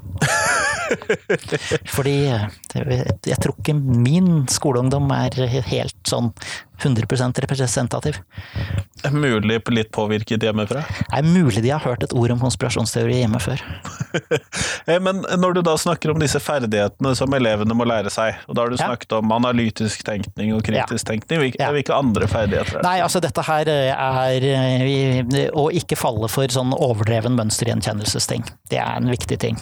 Fordi 1.95 2.15
jeg 2.24 3.39
tror 3.41 3.56
ikke 3.58 3.76
min 3.76 4.45
skoleungdom 4.52 5.12
er 5.15 5.36
helt 5.67 5.98
sånn 6.08 6.32
100% 6.81 7.39
representativ. 7.45 8.19
Mulig 9.11 9.61
litt 9.69 9.91
påvirket 9.95 10.43
hjemmefra? 10.43 10.83
Det 10.99 11.19
er 11.19 11.27
mulig 11.27 11.63
de 11.63 11.71
har 11.71 11.83
hørt 11.83 12.03
et 12.03 12.13
ord 12.15 12.33
om 12.35 12.41
konspirasjonsteori 12.41 13.21
hjemme 13.23 13.41
før. 13.43 13.63
Eh, 14.85 14.99
men 15.01 15.23
når 15.39 15.55
du 15.57 15.59
da 15.65 15.73
snakker 15.79 16.11
om 16.13 16.19
disse 16.21 16.39
ferdighetene 16.39 17.11
som 17.17 17.33
elevene 17.35 17.75
må 17.77 17.88
lære 17.89 18.11
seg, 18.13 18.38
og 18.45 18.55
da 18.55 18.63
har 18.63 18.71
du 18.71 18.77
snakket 18.77 19.11
ja. 19.11 19.17
om 19.19 19.31
analytisk 19.33 20.03
tenkning 20.05 20.53
og 20.55 20.61
kritisk 20.65 21.01
ja. 21.01 21.07
tenkning, 21.09 21.41
hvilke, 21.41 21.59
ja. 21.59 21.71
hvilke, 21.73 21.95
andre 21.95 22.27
ferdigheter 22.29 22.77
er 22.77 22.83
det? 22.83 22.85
Nei, 22.85 22.99
altså 23.03 23.19
dette 23.23 23.43
her 23.47 23.71
er 23.73 25.49
å 25.57 25.65
ikke 25.73 25.97
falle 25.99 26.29
for 26.31 26.53
sånn 26.53 26.75
overdreven 26.77 27.35
mønstergjenkjennelsesting. 27.39 28.45
Det 28.71 28.79
er 28.83 29.01
en 29.01 29.11
viktig 29.11 29.39
ting. 29.41 29.59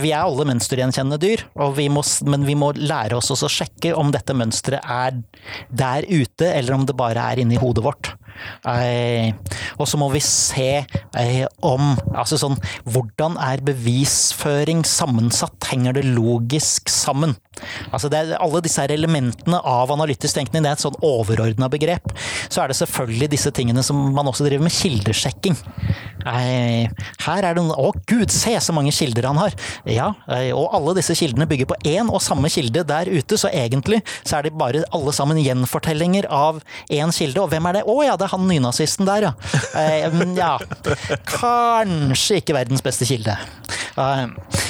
Vi 0.00 0.10
er 0.10 0.24
alle 0.24 0.46
mønstergjenkjennende 0.48 1.18
dyr, 1.22 1.44
vi 1.76 1.86
må, 1.92 2.02
men 2.26 2.46
vi 2.48 2.56
må 2.58 2.72
lære 2.74 3.18
oss 3.18 3.30
å 3.30 3.50
sjekke 3.50 3.92
om 3.98 4.10
dette 4.14 4.34
mønsteret 4.34 4.82
er 4.82 5.20
der 5.70 6.08
ute, 6.10 6.48
eller 6.48 6.74
om 6.74 6.86
det 6.88 6.98
bare 6.98 7.30
er 7.32 7.42
inni 7.42 7.60
hodet 7.60 7.84
vårt. 7.86 8.12
Eh, 8.64 9.30
og 9.76 9.88
så 9.88 9.98
må 10.00 10.08
vi 10.14 10.20
se 10.24 10.70
eh, 10.80 11.42
om 11.66 11.90
Altså 12.14 12.38
sånn 12.40 12.54
Hvordan 12.88 13.34
er 13.36 13.60
bevisføring 13.66 14.80
sammensatt? 14.88 15.68
Henger 15.68 15.98
det 15.98 16.06
logisk 16.08 16.88
sammen? 16.88 17.34
Altså 17.90 18.10
er 18.14 18.36
alle 18.38 18.60
disse 18.64 18.82
her 18.82 18.92
elementene 18.94 19.58
av 19.66 19.90
analytisk 19.92 20.36
tenkning, 20.38 20.62
det 20.64 20.70
er 20.70 20.78
et 20.78 20.84
sånn 20.84 20.98
overordna 21.04 21.68
begrep. 21.72 22.12
Så 22.48 22.62
er 22.62 22.70
det 22.70 22.78
selvfølgelig 22.78 23.30
disse 23.32 23.52
tingene 23.54 23.82
som 23.86 23.98
man 24.14 24.28
også 24.30 24.46
driver 24.46 24.66
med 24.66 24.74
kildesjekking. 24.74 25.56
Eh, 26.30 26.86
her 27.24 27.46
er 27.48 27.56
det 27.56 27.62
noen 27.62 27.72
Å 27.80 27.90
gud, 28.10 28.28
se 28.32 28.52
så 28.60 28.74
mange 28.76 28.92
kilder 28.92 29.24
han 29.30 29.38
har! 29.40 29.54
Ja, 29.88 30.10
eh, 30.28 30.50
og 30.52 30.74
alle 30.76 30.94
disse 30.98 31.16
kildene 31.16 31.48
bygger 31.48 31.70
på 31.70 31.78
én 31.88 32.10
og 32.12 32.20
samme 32.22 32.50
kilde 32.52 32.84
der 32.86 33.08
ute, 33.08 33.38
så 33.40 33.48
egentlig 33.48 34.02
så 34.20 34.38
er 34.38 34.46
de 34.46 34.54
bare 34.60 34.84
alle 34.94 35.14
sammen 35.16 35.40
gjenfortellinger 35.40 36.28
av 36.30 36.60
én 36.92 37.14
kilde. 37.16 37.40
Og 37.42 37.50
hvem 37.52 37.70
er 37.70 37.80
det? 37.80 37.86
Å 37.88 37.96
ja, 38.04 38.18
det 38.20 38.28
er 38.28 38.34
han 38.34 38.46
nynazisten 38.50 39.08
der, 39.08 39.30
ja. 39.30 39.34
Eh, 39.80 40.20
ja. 40.36 40.54
Kanskje 41.28 42.40
ikke 42.40 42.56
verdens 42.56 42.84
beste 42.84 43.08
kilde. 43.08 43.36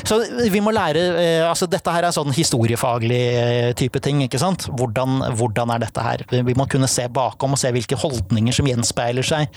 Så 0.08 0.16
vi 0.50 0.62
må 0.64 0.72
lære 0.74 1.02
Altså, 1.44 1.66
dette 1.70 1.92
her 1.92 2.06
er 2.06 2.14
sånn 2.14 2.32
historiefaglig 2.80 3.76
type 3.76 4.00
ting, 4.00 4.22
ikke 4.24 4.40
sant? 4.40 4.68
Hvordan, 4.76 5.20
hvordan 5.36 5.70
er 5.74 5.80
dette 5.82 6.00
her? 6.00 6.24
Vi 6.30 6.54
må 6.56 6.66
kunne 6.70 6.88
se 6.88 7.06
bakom 7.08 7.52
og 7.52 7.60
se 7.60 7.70
hvilke 7.72 7.98
holdninger 7.98 8.52
som 8.52 8.66
gjenspeiler 8.66 9.22
seg. 9.22 9.50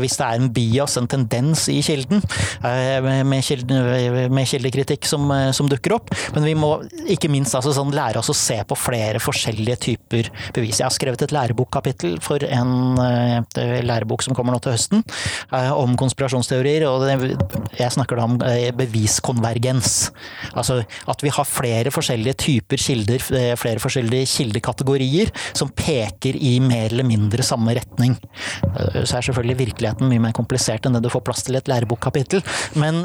Hvis 0.00 0.18
det 0.18 0.26
er 0.26 0.40
en 0.40 0.50
bias, 0.52 0.96
en 0.98 1.08
tendens 1.08 1.68
i 1.68 1.80
kilden, 1.82 2.22
med, 2.62 3.42
kilden, 3.44 4.32
med 4.32 4.48
kildekritikk 4.48 5.06
som, 5.06 5.30
som, 5.52 5.68
dukker 5.72 5.94
opp. 5.96 6.10
Men 6.34 6.44
vi 6.44 6.54
må 6.58 6.72
ikke 7.08 7.30
minst 7.30 7.54
altså 7.54 7.72
sånn 7.74 7.94
lære 7.94 8.20
oss 8.20 8.32
å 8.32 8.36
se 8.36 8.58
på 8.66 8.76
flere 8.76 9.22
forskjellige 9.22 9.78
typer 9.86 10.30
bevis. 10.54 10.80
Jeg 10.80 10.88
har 10.88 10.94
skrevet 10.94 11.22
et 11.22 11.34
lærebokkapittel 11.34 12.18
for 12.24 12.42
en 12.44 12.98
lærebok 13.86 14.24
som 14.24 14.36
kommer 14.36 14.56
nå 14.56 14.62
til 14.62 14.74
høsten, 14.74 15.04
om 15.52 15.94
konspirasjonsteorier. 16.00 16.86
og 16.88 17.06
Jeg 17.78 17.94
snakker 17.94 18.18
da 18.18 18.26
om 18.26 18.38
beviskonvergens. 18.82 20.10
Altså 20.52 20.82
at 21.08 21.22
vi 21.24 21.32
har 21.32 21.48
flere 21.48 21.92
forskjellige 21.94 22.21
typer 22.38 22.80
kilder, 22.80 23.22
flere 23.58 23.82
forskjellige 23.82 24.28
kildekategorier 24.30 25.32
som 25.52 25.72
peker 25.76 26.38
i 26.38 26.54
mer 26.62 26.92
eller 26.92 27.06
mindre 27.06 27.44
samme 27.46 27.74
retning. 27.76 28.14
Så 29.04 29.18
er 29.18 29.26
selvfølgelig 29.26 29.58
virkeligheten 29.58 30.10
mye 30.10 30.22
mer 30.22 30.36
komplisert 30.36 30.86
enn 30.86 30.96
det 30.96 31.02
du 31.04 31.10
får 31.12 31.24
plass 31.26 31.44
til 31.46 31.56
i 31.56 31.60
et 31.60 31.70
lærebokkapittel. 31.70 32.42
Men 32.78 33.02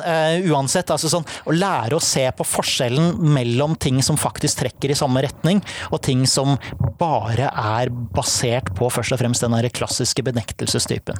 uansett, 0.51 0.91
altså 0.93 1.11
sånn 1.11 1.27
å 1.47 1.55
lære 1.55 1.97
å 1.97 2.03
se 2.03 2.25
på 2.37 2.47
forskjellen 2.47 3.17
mellom 3.33 3.75
ting 3.81 3.99
som 4.05 4.19
faktisk 4.19 4.61
trekker 4.61 4.93
i 4.93 4.97
samme 4.97 5.23
retning, 5.25 5.61
og 5.91 6.01
ting 6.05 6.25
som 6.29 6.55
bare 6.99 7.49
er 7.51 7.91
basert 8.15 8.71
på 8.77 8.89
først 8.93 9.15
og 9.15 9.21
fremst 9.21 9.45
den 9.45 9.55
klassiske 9.73 10.23
benektelsestypen. 10.25 11.19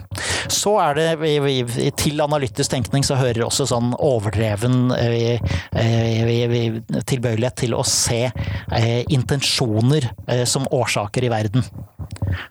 Så 0.51 0.77
er 0.81 0.97
det 0.97 1.91
til 1.99 2.21
analytisk 2.23 2.71
tenkning 2.71 3.05
så 3.05 3.17
hører 3.19 3.45
også 3.47 3.67
sånn 3.69 3.93
overdreven 4.03 4.91
eh, 4.95 5.41
eh, 5.77 6.77
tilbøyelighet 7.07 7.57
til 7.63 7.75
å 7.77 7.83
se 7.89 8.23
eh, 8.28 9.04
intensjoner 9.13 10.10
som 10.47 10.67
årsaker 10.71 11.23
i 11.23 11.32
verden. 11.32 11.63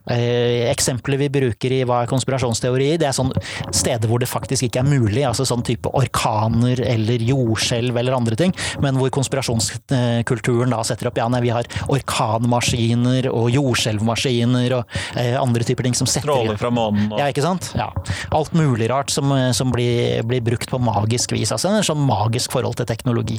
Eksempler 0.06 1.18
vi 1.20 1.28
bruker 1.32 1.72
i 1.74 1.80
hva 1.86 2.02
er 2.02 2.10
konspirasjonsteori, 2.10 2.88
det 3.00 3.08
er 3.08 3.14
sånn 3.16 3.32
steder 3.74 4.08
hvor 4.08 4.20
det 4.22 4.28
faktisk 4.30 4.66
ikke 4.66 4.82
er 4.82 4.88
mulig. 4.88 5.22
altså 5.26 5.46
sånn 5.48 5.64
type 5.66 5.90
orkaner 5.96 6.80
eller 6.84 7.22
jordskjelv 7.24 7.96
eller 8.00 8.16
andre 8.16 8.38
ting, 8.38 8.54
men 8.82 8.98
hvor 9.00 9.12
konspirasjonskulturen 9.14 10.72
da 10.72 10.82
setter 10.86 11.10
opp 11.10 11.20
ja, 11.20 11.28
nei, 11.32 11.42
vi 11.44 11.52
har 11.54 11.68
orkanmaskiner 11.92 13.28
og 13.32 13.50
jordskjelvmaskiner 13.54 14.76
og 14.78 14.96
eh, 15.18 15.34
andre 15.40 15.66
typer 15.66 15.88
ting 15.88 15.96
som 15.98 16.08
setter 16.08 16.26
Stråler 16.26 16.60
fra 16.60 16.72
månen 16.74 17.12
og 17.12 17.20
Ja, 17.20 17.28
ikke 17.30 17.44
sant? 17.44 17.70
Ja. 17.78 17.90
Alt 18.34 18.54
mulig 18.56 18.88
rart 18.90 19.12
som, 19.14 19.32
som 19.56 19.72
blir, 19.74 20.22
blir, 20.26 20.42
brukt 20.46 20.70
på 20.70 20.80
magisk 20.82 21.34
vis. 21.34 21.52
Altså 21.54 21.70
en 21.70 21.86
sånn 21.86 22.02
magisk 22.06 22.54
forhold 22.54 22.78
til 22.78 22.88
teknologi. 22.88 23.38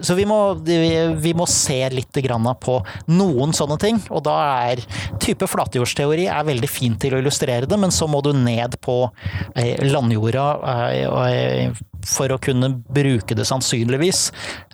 Så 0.00 0.16
vi 0.18 0.26
må, 0.28 0.38
vi, 0.66 1.25
vi 1.26 1.34
må 1.36 1.46
se 1.50 1.78
litt 1.92 2.14
på 2.16 2.76
noen 3.12 3.52
sånne 3.56 3.76
ting, 3.82 3.98
og 4.10 4.22
da 4.26 4.36
er 4.70 4.82
type 5.22 5.46
flatjordsteori 5.50 6.28
er 6.32 6.46
veldig 6.46 6.70
fint 6.70 6.98
til 7.02 7.16
å 7.16 7.20
illustrere 7.20 7.68
det, 7.68 7.78
men 7.80 7.92
så 7.94 8.08
må 8.10 8.22
du 8.24 8.32
ned 8.36 8.78
på 8.84 9.02
eh, 9.54 9.76
landjorda 9.84 10.46
eh, 10.92 11.70
for 12.06 12.32
å 12.32 12.38
kunne 12.42 12.70
bruke 12.70 13.36
det 13.36 13.46
sannsynligvis 13.48 14.28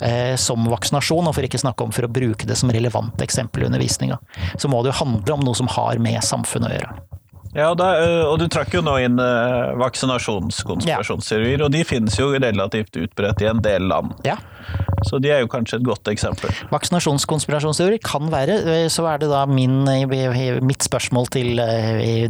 eh, 0.04 0.34
som 0.40 0.68
vaksinasjon, 0.70 1.28
og 1.28 1.36
for 1.36 1.48
ikke 1.48 1.62
snakke 1.62 1.86
om 1.86 1.94
for 1.94 2.06
å 2.06 2.12
bruke 2.12 2.48
det 2.48 2.58
som 2.60 2.72
relevant 2.72 3.24
eksempel 3.24 3.64
i 3.64 3.70
undervisninga. 3.70 4.20
Så 4.56 4.70
må 4.70 4.82
det 4.82 4.92
jo 4.92 5.00
handle 5.04 5.38
om 5.38 5.48
noe 5.48 5.58
som 5.58 5.70
har 5.72 6.00
med 6.02 6.20
samfunnet 6.26 6.70
å 6.70 6.76
gjøre. 6.76 7.11
Ja, 7.52 7.68
og, 7.68 7.82
er, 7.84 7.98
eh, 8.00 8.22
og 8.24 8.38
du 8.40 8.46
trakk 8.48 8.72
jo 8.72 8.80
nå 8.84 8.94
inn 9.04 9.18
uh, 9.20 9.74
vaksinasjonskonspirasjonsteorier, 9.82 11.58
ja. 11.60 11.66
og 11.66 11.74
de 11.74 11.82
finnes 11.84 12.14
jo 12.16 12.30
relativt 12.32 12.96
utbredt 12.96 13.44
i 13.44 13.48
en 13.50 13.60
del 13.64 13.90
land. 13.90 14.14
Ja. 14.24 14.38
Så 15.04 15.18
de 15.20 15.32
er 15.34 15.42
jo 15.42 15.50
kanskje 15.52 15.80
et 15.80 15.84
godt 15.84 16.08
eksempel. 16.08 16.48
Vaksinasjonskonspirasjonsteori 16.72 17.98
kan 18.06 18.30
være. 18.32 18.56
Eh, 18.72 18.86
så 18.92 19.04
er 19.10 19.20
det 19.20 19.28
da 19.32 19.42
min, 19.50 19.82
mitt 20.64 20.86
spørsmål 20.86 21.28
til 21.34 21.60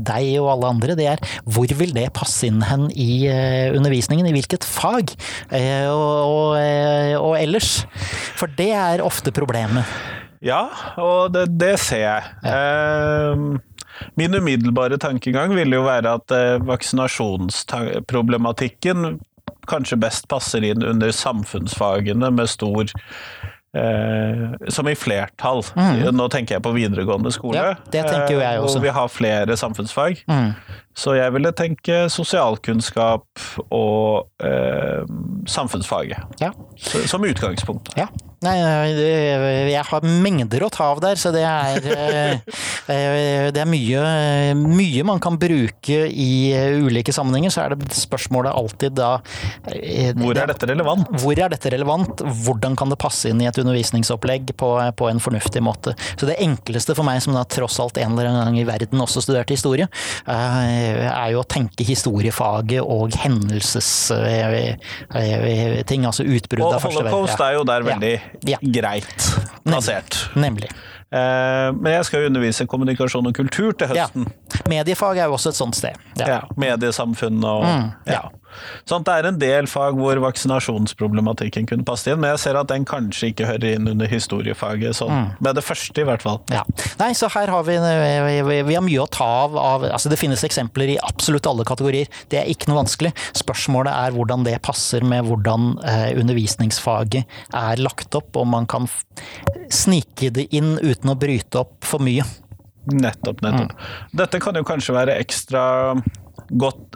deg 0.03 0.31
og 0.41 0.49
alle 0.57 0.73
andre, 0.75 0.97
det 0.99 1.07
er 1.13 1.23
hvor 1.45 1.71
vil 1.79 1.93
det 1.95 2.09
passe 2.17 2.49
inn 2.49 2.65
hen 2.67 2.89
i 2.91 3.29
undervisningen? 3.77 4.27
I 4.27 4.35
hvilket 4.35 4.67
fag? 4.67 5.13
Og, 5.53 6.17
og, 6.33 6.57
og 7.21 7.37
ellers? 7.39 7.85
For 8.41 8.51
det 8.59 8.73
er 8.75 9.05
ofte 9.05 9.35
problemet. 9.37 9.87
Ja, 10.43 10.65
og 10.99 11.37
det, 11.37 11.47
det 11.55 11.77
ser 11.79 12.03
jeg. 12.03 12.33
Ja. 12.43 13.37
Uh, 13.37 13.61
Min 14.21 14.35
umiddelbare 14.35 14.99
tankegang 15.03 15.51
ville 15.57 15.77
jo 15.79 15.85
være 15.87 16.09
at 16.21 16.29
eh, 16.37 16.67
vaksinasjonsproblematikken 16.69 18.99
kanskje 19.71 19.97
best 20.03 20.25
passer 20.31 20.63
inn 20.67 20.83
under 20.87 21.11
samfunnsfagene 21.15 22.29
med 22.35 22.47
stor 22.51 22.85
Eh, 23.77 24.69
som 24.69 24.89
i 24.89 24.95
flertall. 24.95 25.63
Mm. 25.77 26.11
Nå 26.13 26.27
tenker 26.29 26.59
jeg 26.59 26.65
på 26.65 26.75
videregående 26.77 27.31
skole, 27.33 27.57
ja, 27.57 27.71
det 27.89 28.03
tenker 28.05 28.35
jo 28.35 28.43
jeg 28.43 28.61
også. 28.61 28.75
hvor 28.75 28.83
vi 28.85 28.93
har 28.93 29.07
flere 29.09 29.57
samfunnsfag. 29.57 30.21
Mm. 30.29 30.51
Så 30.93 31.15
jeg 31.17 31.33
ville 31.33 31.53
tenke 31.57 32.03
sosialkunnskap 32.13 33.25
og 33.73 34.29
eh, 34.45 35.09
samfunnsfaget 35.49 36.21
ja. 36.43 36.53
som 37.09 37.25
utgangspunkt. 37.25 37.95
Ja. 37.97 38.11
Nei, 38.43 38.57
jeg 39.71 39.85
har 39.87 40.03
mengder 40.03 40.65
å 40.67 40.69
ta 40.73 40.89
av 40.91 40.99
der, 41.03 41.17
så 41.21 41.31
det 41.35 41.43
er, 41.47 41.77
eh, 42.91 43.51
det 43.55 43.61
er 43.63 43.69
mye, 43.71 44.01
mye, 44.59 45.05
man 45.07 45.21
kan 45.23 45.39
bruke 45.39 46.11
i 46.11 46.51
ulike 46.83 47.13
sammenhenger. 47.15 47.51
Så 47.55 47.63
er 47.63 47.69
det 47.79 47.87
spørsmålet 47.95 48.51
alltid 48.51 48.93
da 48.99 49.23
eh, 49.71 50.11
Hvor 50.19 50.35
er 50.35 50.51
dette 50.51 50.67
relevant? 50.73 51.07
Hvor 51.23 51.39
er 51.39 51.49
dette 51.55 51.71
relevant? 51.75 52.23
Hvordan 52.43 52.75
kan 52.79 52.89
det 52.91 52.99
passe 53.03 53.29
inn 53.31 53.41
i 53.45 53.49
et 53.51 53.59
undervisningsopplegg 53.63 54.45
på, 54.59 54.69
på 54.99 55.05
en 55.11 55.21
fornuftig 55.23 55.63
måte? 55.63 55.95
Så 56.17 56.27
det 56.27 56.41
enkleste 56.43 56.95
for 56.99 57.05
meg, 57.07 57.23
som 57.23 57.35
da 57.39 57.45
tross 57.47 57.79
alt 57.83 57.97
en 58.03 58.13
eller 58.17 58.27
annen 58.33 58.47
gang 58.51 58.59
i 58.65 58.67
verden 58.67 59.05
også 59.07 59.23
studerte 59.23 59.55
historie, 59.55 59.87
eh, 60.27 61.07
er 61.07 61.31
jo 61.37 61.41
å 61.45 61.47
tenke 61.47 61.87
historiefaget 61.87 62.83
og 62.83 63.15
hendelsesting, 63.23 66.03
altså 66.11 66.27
utbrudd 66.27 66.67
av 66.67 66.83
første 66.83 67.07
verdenskrig. 67.07 67.15
Holocaust 67.15 67.47
er 67.47 67.55
jo 67.61 67.65
der 67.69 67.87
veldig 67.87 68.15
ja 68.19 68.32
ja. 68.41 68.59
greit 68.61 69.39
plassert. 69.65 70.31
Nemlig. 70.35 70.71
Eh, 70.71 70.77
men 71.13 71.91
jeg 71.93 72.09
skal 72.09 72.23
jo 72.23 72.31
undervise 72.31 72.67
kommunikasjon 72.71 73.27
og 73.29 73.35
kultur 73.37 73.75
til 73.77 73.91
høsten. 73.93 74.29
Ja, 74.29 74.63
Mediefag 74.73 75.19
er 75.21 75.29
jo 75.29 75.37
også 75.37 75.53
et 75.53 75.59
sånt 75.59 75.77
sted. 75.77 75.99
Ja. 76.21 76.29
ja 76.29 76.41
mediesamfunn 76.57 77.43
og 77.45 77.67
mm, 77.67 77.91
ja. 78.09 78.23
Sånn, 78.89 79.05
det 79.07 79.15
er 79.15 79.29
en 79.31 79.39
del 79.41 79.69
fag 79.71 79.97
hvor 79.99 80.19
vaksinasjonsproblematikken 80.27 81.69
kunne 81.71 81.87
passet 81.89 82.13
inn, 82.13 82.23
men 82.23 82.35
jeg 82.35 82.43
ser 82.45 82.59
at 82.61 82.71
den 82.73 82.85
kanskje 82.89 83.31
ikke 83.33 83.49
hører 83.49 83.79
inn 83.79 83.89
under 83.89 84.11
historiefaget. 84.11 84.97
Sånn. 84.99 85.13
Mm. 85.13 85.29
Med 85.47 85.59
det 85.59 85.65
første, 85.65 85.97
i 86.03 86.07
hvert 86.09 86.25
fall. 86.25 86.41
Ja. 86.53 86.65
Nei, 87.01 87.13
så 87.19 87.31
her 87.33 87.53
har 87.53 87.67
vi, 87.67 87.79
vi, 87.81 88.59
vi 88.69 88.77
har 88.77 88.85
mye 88.85 89.05
å 89.05 89.09
ta 89.13 89.29
av, 89.47 89.57
av 89.59 89.87
altså 89.89 90.13
Det 90.13 90.19
finnes 90.21 90.45
eksempler 90.47 90.95
i 90.95 90.99
absolutt 91.03 91.49
alle 91.49 91.67
kategorier. 91.69 92.11
Det 92.33 92.43
er 92.43 92.51
ikke 92.53 92.71
noe 92.71 92.83
vanskelig. 92.83 93.15
Spørsmålet 93.39 93.93
er 93.95 94.17
hvordan 94.17 94.47
det 94.47 94.59
passer 94.65 95.05
med 95.07 95.27
hvordan 95.29 95.73
eh, 95.89 96.11
undervisningsfaget 96.21 97.39
er 97.57 97.83
lagt 97.83 98.19
opp, 98.19 98.35
og 98.37 98.49
man 98.53 98.69
kan 98.71 98.89
snike 99.73 100.31
det 100.37 100.49
inn 100.57 100.77
uten 100.81 101.13
å 101.13 101.19
bryte 101.19 101.63
opp 101.63 101.87
for 101.87 102.05
mye. 102.05 102.25
Nettopp, 102.93 103.43
nettopp. 103.45 103.73
Mm. 103.73 104.17
Dette 104.19 104.41
kan 104.43 104.59
jo 104.59 104.65
kanskje 104.67 104.97
være 104.97 105.19
ekstra 105.23 105.63
godt 106.53 106.93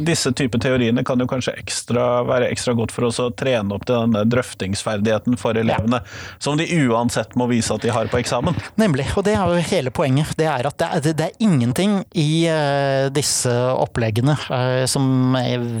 Disse 0.00 0.30
typer 0.36 0.60
teoriene 0.62 1.02
kan 1.06 1.20
jo 1.20 1.26
kanskje 1.28 1.52
ekstra, 1.58 2.22
være 2.28 2.50
ekstra 2.52 2.74
godt 2.78 2.92
for 2.94 3.08
oss 3.08 3.18
å 3.22 3.30
trene 3.36 3.74
opp 3.74 3.86
til 3.88 3.96
denne 3.96 4.22
drøftingsferdigheten 4.30 5.36
for 5.40 5.58
elevene, 5.58 6.00
ja. 6.00 6.36
som 6.42 6.58
de 6.58 6.66
uansett 6.86 7.34
må 7.38 7.48
vise 7.50 7.74
at 7.74 7.82
de 7.84 7.90
har 7.92 8.08
på 8.10 8.20
eksamen. 8.20 8.56
Nemlig, 8.80 9.08
og 9.18 9.26
det 9.26 9.34
er 9.36 9.50
jo 9.50 9.64
hele 9.72 9.92
poenget. 9.94 10.32
Det 10.38 10.46
er 10.48 10.68
at 10.68 10.78
det 10.80 10.88
er, 10.88 11.16
det 11.18 11.26
er 11.26 11.42
ingenting 11.44 11.98
i 12.14 12.46
uh, 12.46 13.10
disse 13.14 13.50
oppleggene 13.50 14.36
uh, 14.46 14.86
som 14.90 15.34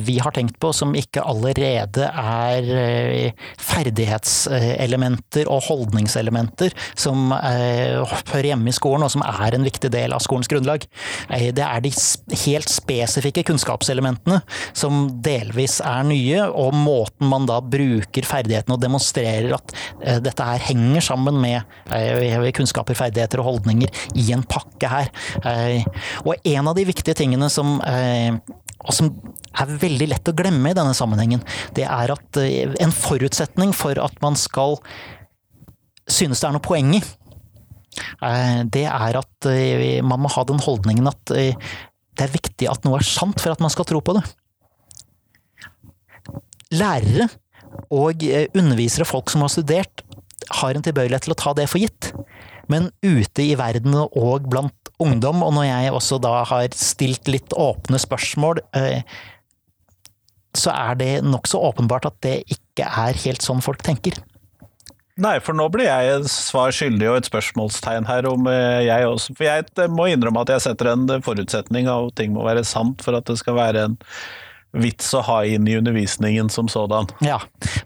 vi 0.04 0.18
har 0.20 0.34
tenkt 0.36 0.58
på 0.60 0.72
som 0.76 0.94
ikke 0.98 1.24
allerede 1.24 2.10
er 2.10 2.70
uh, 2.74 3.46
ferdighetselementer 3.70 5.48
og 5.50 5.62
holdningselementer 5.70 6.74
som 6.98 7.30
hører 7.30 8.50
hjemme 8.50 8.70
i 8.70 8.74
skolen, 8.74 9.04
og 9.06 9.12
som 9.12 9.22
er 9.24 9.54
en 9.54 9.64
viktig 9.66 9.90
del 9.92 10.12
av 10.14 10.22
skolens 10.24 10.50
grunnlag. 10.50 10.84
det 11.30 11.64
er 11.64 11.82
de 11.84 11.92
helt 12.44 12.70
spesifikke 12.72 13.19
spesifikke 13.20 13.44
kunnskapselementene 13.50 14.40
som 14.76 15.08
delvis 15.22 15.80
er 15.84 16.04
nye, 16.08 16.40
og 16.48 16.74
måten 16.74 17.28
man 17.30 17.46
da 17.48 17.60
bruker 17.60 18.26
ferdighetene 18.26 18.76
og 18.76 18.82
demonstrerer 18.82 19.54
at 19.56 19.74
eh, 20.00 20.20
dette 20.24 20.46
her 20.46 20.64
henger 20.70 21.04
sammen 21.04 21.40
med 21.40 21.60
eh, 21.92 22.50
kunnskaper, 22.56 22.96
ferdigheter 22.98 23.42
og 23.42 23.50
holdninger 23.50 23.92
i 24.16 24.30
en 24.34 24.44
pakke 24.48 24.90
her. 24.90 25.12
Eh, 25.44 25.84
og 26.24 26.36
en 26.40 26.70
av 26.70 26.76
de 26.76 26.86
viktige 26.88 27.18
tingene 27.18 27.50
som 27.50 27.78
og 27.80 28.94
som 28.96 29.10
er 29.60 29.72
veldig 29.80 30.06
lett 30.08 30.28
å 30.30 30.34
glemme 30.36 30.70
i 30.70 30.76
denne 30.76 30.94
sammenhengen, 30.96 31.42
det 31.76 31.84
er 31.84 32.12
at 32.14 32.38
en 32.40 32.92
forutsetning 32.94 33.74
for 33.76 33.98
at 34.00 34.16
man 34.24 34.38
skal 34.40 34.78
synes 36.10 36.40
det 36.40 36.48
er 36.48 36.54
noe 36.56 36.64
poeng 36.64 36.94
i, 36.96 37.02
det 38.72 38.86
er 38.86 39.18
at 39.20 39.48
man 40.06 40.24
må 40.24 40.30
ha 40.32 40.46
den 40.48 40.62
holdningen 40.64 41.10
at 41.10 41.34
det 42.20 42.28
er 42.28 42.36
viktig 42.36 42.68
at 42.68 42.84
noe 42.84 42.98
er 43.00 43.06
sant 43.08 43.40
for 43.40 43.54
at 43.54 43.62
man 43.64 43.72
skal 43.72 43.88
tro 43.88 44.02
på 44.04 44.12
det. 44.18 44.24
Lærere 46.76 47.30
og 47.88 48.22
eh, 48.26 48.50
undervisere, 48.52 49.08
folk 49.08 49.32
som 49.32 49.40
har 49.46 49.52
studert, 49.52 50.04
har 50.60 50.76
en 50.76 50.84
tilbøyelighet 50.84 51.24
til 51.24 51.34
å 51.34 51.40
ta 51.40 51.54
det 51.56 51.66
for 51.70 51.80
gitt. 51.80 52.12
Men 52.70 52.90
ute 53.02 53.42
i 53.42 53.56
verden 53.58 53.96
og 54.04 54.50
blant 54.52 54.92
ungdom, 55.00 55.40
og 55.46 55.54
når 55.56 55.70
jeg 55.70 55.94
også 55.96 56.20
da 56.22 56.34
har 56.46 56.76
stilt 56.76 57.30
litt 57.32 57.56
åpne 57.56 57.98
spørsmål, 58.02 58.60
eh, 58.76 59.00
så 60.56 60.74
er 60.74 61.00
det 61.00 61.12
nokså 61.24 61.62
åpenbart 61.70 62.10
at 62.10 62.20
det 62.26 62.36
ikke 62.52 62.84
er 62.84 63.24
helt 63.24 63.46
sånn 63.46 63.64
folk 63.64 63.80
tenker. 63.86 64.18
Nei, 65.20 65.36
for 65.44 65.56
nå 65.56 65.66
blir 65.72 65.88
jeg 65.88 66.28
svar 66.32 66.72
skyldig 66.74 67.08
og 67.10 67.18
et 67.18 67.28
spørsmålstegn 67.28 68.08
her 68.08 68.28
om 68.30 68.48
eh, 68.48 68.86
jeg 68.86 69.08
også 69.08 69.36
For 69.36 69.46
jeg 69.46 69.66
eh, 69.76 69.90
må 69.92 70.08
innrømme 70.08 70.44
at 70.46 70.54
jeg 70.54 70.64
setter 70.64 70.92
en 70.94 71.06
forutsetning 71.24 71.90
av 71.92 72.08
at 72.08 72.16
ting 72.20 72.32
må 72.34 72.46
være 72.46 72.64
sant 72.68 73.04
for 73.04 73.18
at 73.18 73.28
det 73.28 73.36
skal 73.40 73.58
være 73.58 73.84
en 73.90 73.98
vits 74.80 75.08
å 75.18 75.24
ha 75.26 75.40
inn 75.50 75.66
i 75.66 75.76
undervisningen 75.80 76.48
som 76.52 76.68
sådan. 76.70 77.10
Ja, 77.26 77.40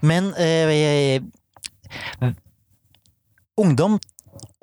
men 0.05 0.35
øh, 0.37 1.25
ungdom 3.57 3.97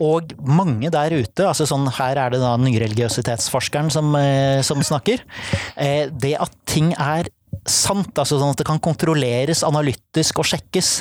og 0.02 0.32
mange 0.42 0.90
der 0.94 1.14
ute, 1.14 1.46
altså 1.46 1.66
sånn, 1.70 1.88
her 1.98 2.20
er 2.22 2.34
det 2.34 2.40
da 2.42 2.56
nyreligiøsitetsforskeren 2.62 3.92
som, 3.94 4.16
som 4.66 4.82
snakker, 4.82 5.22
det 6.18 6.32
at 6.42 6.56
ting 6.70 6.90
er 6.98 7.30
sant, 7.68 8.14
altså 8.18 8.40
sånn 8.40 8.54
at 8.56 8.62
det 8.62 8.68
kan 8.70 8.82
kontrolleres 8.82 9.66
analytisk 9.68 10.42
og 10.42 10.48
sjekkes, 10.50 10.94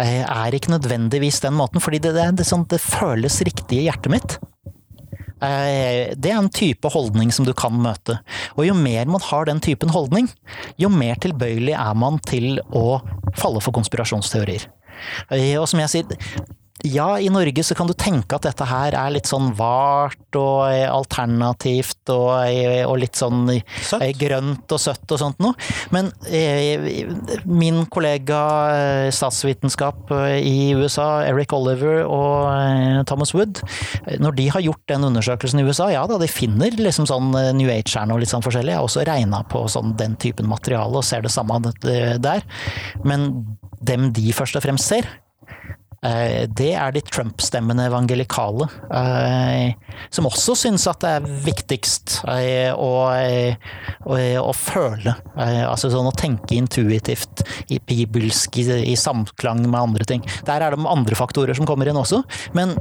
er 0.00 0.56
ikke 0.56 0.72
nødvendigvis 0.72 1.42
den 1.44 1.56
måten. 1.58 1.82
Fordi 1.82 2.00
det, 2.02 2.14
det, 2.16 2.30
det, 2.40 2.46
sånn, 2.48 2.64
det 2.70 2.80
føles 2.82 3.40
riktig 3.46 3.82
i 3.82 3.88
hjertet 3.88 4.14
mitt. 4.14 4.38
Eh, 5.40 6.12
det 6.20 6.30
er 6.30 6.36
en 6.36 6.52
type 6.52 6.88
holdning 6.92 7.32
som 7.32 7.46
du 7.48 7.52
kan 7.56 7.76
møte. 7.80 8.18
Og 8.58 8.66
jo 8.66 8.76
mer 8.76 9.08
man 9.10 9.24
har 9.30 9.48
den 9.48 9.62
typen 9.64 9.92
holdning, 9.94 10.28
jo 10.80 10.90
mer 10.92 11.20
tilbøyelig 11.22 11.76
er 11.76 11.96
man 11.96 12.20
til 12.28 12.60
å 12.76 13.00
falle 13.38 13.62
for 13.64 13.76
konspirasjonsteorier. 13.76 14.68
Eh, 15.32 15.56
og 15.56 15.68
som 15.70 15.80
jeg 15.80 15.92
sier, 15.94 16.18
ja, 16.86 17.18
i 17.20 17.28
Norge 17.32 17.62
så 17.64 17.74
kan 17.76 17.88
du 17.88 17.94
tenke 17.98 18.36
at 18.36 18.46
dette 18.46 18.66
her 18.68 18.94
er 18.96 19.12
litt 19.12 19.28
sånn 19.28 19.50
vart 19.58 20.36
og 20.38 20.70
eh, 20.70 20.86
alternativt 20.88 22.10
og, 22.12 22.30
eh, 22.46 22.82
og 22.86 22.98
litt 23.02 23.18
sånn 23.18 23.44
søtt. 23.50 24.00
Eh, 24.00 24.12
grønt 24.18 24.72
og 24.72 24.80
søtt 24.80 25.14
og 25.14 25.20
sånt 25.20 25.40
noe. 25.42 25.54
Men 25.94 26.10
eh, 26.30 27.04
min 27.44 27.84
kollega 27.92 28.40
statsvitenskap 29.14 30.12
i 30.40 30.72
USA, 30.78 31.22
Eric 31.28 31.54
Oliver 31.56 32.04
og 32.06 32.50
eh, 32.54 33.00
Thomas 33.10 33.34
Wood, 33.36 33.62
når 34.22 34.38
de 34.40 34.48
har 34.54 34.64
gjort 34.64 34.84
den 34.90 35.08
undersøkelsen 35.10 35.62
i 35.62 35.66
USA, 35.68 35.90
ja 35.92 36.06
da, 36.08 36.18
de 36.20 36.30
finner 36.30 36.76
liksom 36.80 37.08
sånn 37.10 37.32
New 37.58 37.70
Age-erne 37.70 38.16
og 38.16 38.24
litt 38.24 38.32
sånn 38.32 38.44
forskjellig. 38.46 38.74
Jeg 38.74 38.80
har 38.80 38.88
også 38.88 39.06
regna 39.08 39.42
på 39.50 39.66
sånn 39.70 39.96
den 40.00 40.16
typen 40.20 40.48
materiale 40.50 41.00
og 41.00 41.06
ser 41.06 41.26
det 41.26 41.34
samme 41.34 41.60
der. 41.80 42.46
Men 43.04 43.30
dem 43.80 44.10
de 44.16 44.32
først 44.36 44.56
og 44.56 44.64
fremst 44.64 44.88
ser, 44.90 45.08
det 46.00 46.70
er 46.80 46.94
de 46.96 47.02
Trump-stemmende 47.04 47.84
evangelikale, 47.90 48.70
eh, 48.96 49.98
som 50.08 50.28
også 50.30 50.54
syns 50.56 50.86
at 50.88 51.02
det 51.04 51.10
er 51.18 51.26
viktigst 51.44 52.14
eh, 52.32 52.72
å, 52.72 52.88
å, 54.08 54.16
å 54.40 54.54
føle. 54.56 55.12
Altså 55.36 55.92
sånn 55.92 56.08
å 56.08 56.16
tenke 56.16 56.56
intuitivt, 56.56 57.44
bibelsk, 57.84 58.62
i, 58.62 58.66
i, 58.94 58.96
samklang 58.96 59.60
med 59.66 59.80
andre 59.82 60.08
ting. 60.08 60.24
Der 60.48 60.64
er 60.64 60.72
det 60.72 60.88
andre 60.88 61.20
faktorer 61.20 61.58
som 61.58 61.68
kommer 61.68 61.90
inn 61.90 62.00
også, 62.00 62.22
men 62.56 62.72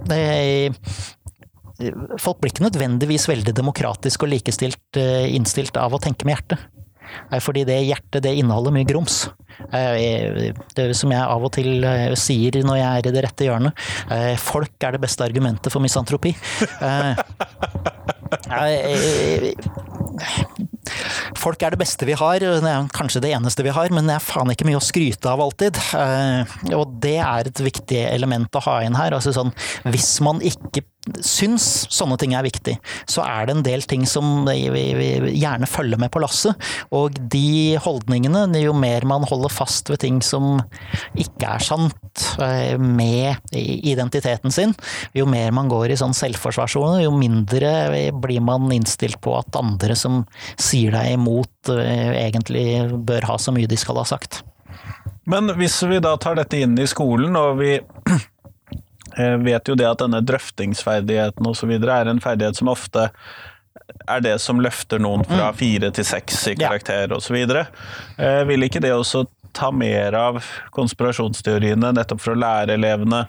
folk 2.24 2.40
blir 2.40 2.54
ikke 2.54 2.70
nødvendigvis 2.70 3.28
veldig 3.28 3.56
demokratisk 3.56 4.24
og 4.24 4.32
likestilt 4.32 5.00
innstilt 5.00 5.76
av 5.80 5.96
å 5.96 6.04
tenke 6.04 6.28
med 6.28 6.38
hjertet. 6.38 6.79
Fordi 7.43 7.65
det 7.67 7.82
hjertet, 7.84 8.24
det 8.26 8.36
inneholder 8.39 8.76
mye 8.76 8.88
grums. 8.89 9.24
Eh, 9.74 10.54
det 10.76 10.88
som 10.98 11.12
jeg 11.13 11.19
av 11.19 11.43
og 11.43 11.52
til 11.56 11.84
eh, 11.86 12.15
sier 12.19 12.62
når 12.65 12.80
jeg 12.80 12.89
er 12.89 13.10
i 13.10 13.13
det 13.15 13.24
rette 13.26 13.48
hjørnet. 13.48 13.86
Eh, 14.13 14.34
folk 14.39 14.88
er 14.88 14.95
det 14.95 15.04
beste 15.04 15.26
argumentet 15.26 15.72
for 15.74 15.84
misantropi. 15.84 16.34
Folk 21.39 21.62
er 21.63 21.74
det 21.74 21.80
beste 21.80 22.08
vi 22.08 22.15
har, 22.17 22.41
det 22.41 22.69
er 22.72 22.88
kanskje 22.95 23.22
det 23.24 23.32
eneste 23.36 23.63
vi 23.65 23.74
har, 23.74 23.91
men 23.93 24.10
det 24.10 24.15
er 24.17 24.24
faen 24.24 24.52
ikke 24.52 24.67
mye 24.67 24.80
å 24.80 24.84
skryte 24.84 25.30
av 25.32 25.41
alltid. 25.43 25.78
Og 26.76 26.95
det 27.04 27.17
er 27.24 27.50
et 27.50 27.62
viktig 27.63 28.02
element 28.10 28.58
å 28.58 28.63
ha 28.65 28.80
inn 28.86 28.98
her. 28.98 29.15
Altså 29.15 29.34
sånn, 29.36 29.54
hvis 29.88 30.12
man 30.26 30.41
ikke 30.45 30.84
syns 31.24 31.66
sånne 31.90 32.18
ting 32.20 32.34
er 32.36 32.46
viktig, 32.46 32.76
så 33.10 33.24
er 33.24 33.48
det 33.48 33.56
en 33.56 33.64
del 33.66 33.84
ting 33.88 34.04
som 34.10 34.44
vi 34.46 34.84
gjerne 35.40 35.70
følger 35.70 36.00
med 36.02 36.12
på 36.14 36.22
lasset. 36.22 36.58
Og 36.96 37.16
de 37.32 37.80
holdningene, 37.82 38.46
jo 38.60 38.74
mer 38.78 39.08
man 39.10 39.26
holder 39.30 39.54
fast 39.54 39.90
ved 39.90 40.02
ting 40.04 40.20
som 40.26 40.60
ikke 41.20 41.56
er 41.56 41.64
sant 41.64 42.26
eh, 42.44 42.76
med 42.78 43.40
identiteten 43.56 44.54
sin, 44.54 44.76
jo 45.18 45.26
mer 45.30 45.56
man 45.56 45.72
går 45.72 45.94
i 45.94 46.00
sånn 46.00 46.16
selvforsvarssone, 46.18 47.04
jo 47.06 47.14
mindre 47.16 47.72
blir 48.20 48.44
man 48.46 48.70
innstilt 48.76 49.22
på 49.24 49.38
at 49.40 49.60
andre 49.60 49.98
som 49.98 50.24
sier 50.60 50.94
deg 50.96 51.16
imot, 51.16 51.74
eh, 51.74 52.26
egentlig 52.28 52.68
bør 53.08 53.32
ha 53.32 53.40
så 53.42 53.56
mye 53.56 53.70
de 53.70 53.80
skal 53.80 54.02
ha 54.02 54.08
sagt. 54.08 54.44
Men 55.30 55.52
hvis 55.60 55.78
vi 55.86 56.00
da 56.02 56.16
tar 56.18 56.40
dette 56.40 56.58
inn 56.58 56.76
i 56.82 56.88
skolen, 56.90 57.36
og 57.38 57.60
vi 57.62 57.78
vet 59.43 59.69
jo 59.69 59.76
det 59.80 59.88
at 59.89 60.02
denne 60.02 60.22
drøftingsferdigheten 60.26 61.48
osv. 61.50 61.72
er 61.80 62.12
en 62.12 62.22
ferdighet 62.24 62.60
som 62.60 62.72
ofte 62.72 63.10
er 64.10 64.22
det 64.22 64.36
som 64.41 64.62
løfter 64.62 65.02
noen 65.02 65.24
fra 65.28 65.50
mm. 65.50 65.58
fire 65.58 65.89
til 65.95 66.06
seks 66.08 66.39
i 66.52 66.56
karakter 66.60 67.12
osv. 67.15 67.38
Eh, 67.39 68.41
vil 68.50 68.65
ikke 68.65 68.82
det 68.84 68.93
også 68.93 69.26
ta 69.56 69.72
mer 69.74 70.15
av 70.17 70.43
konspirasjonsteoriene, 70.76 71.93
nettopp 71.98 72.22
for 72.22 72.36
å 72.36 72.39
lære 72.39 72.78
elevene 72.78 73.26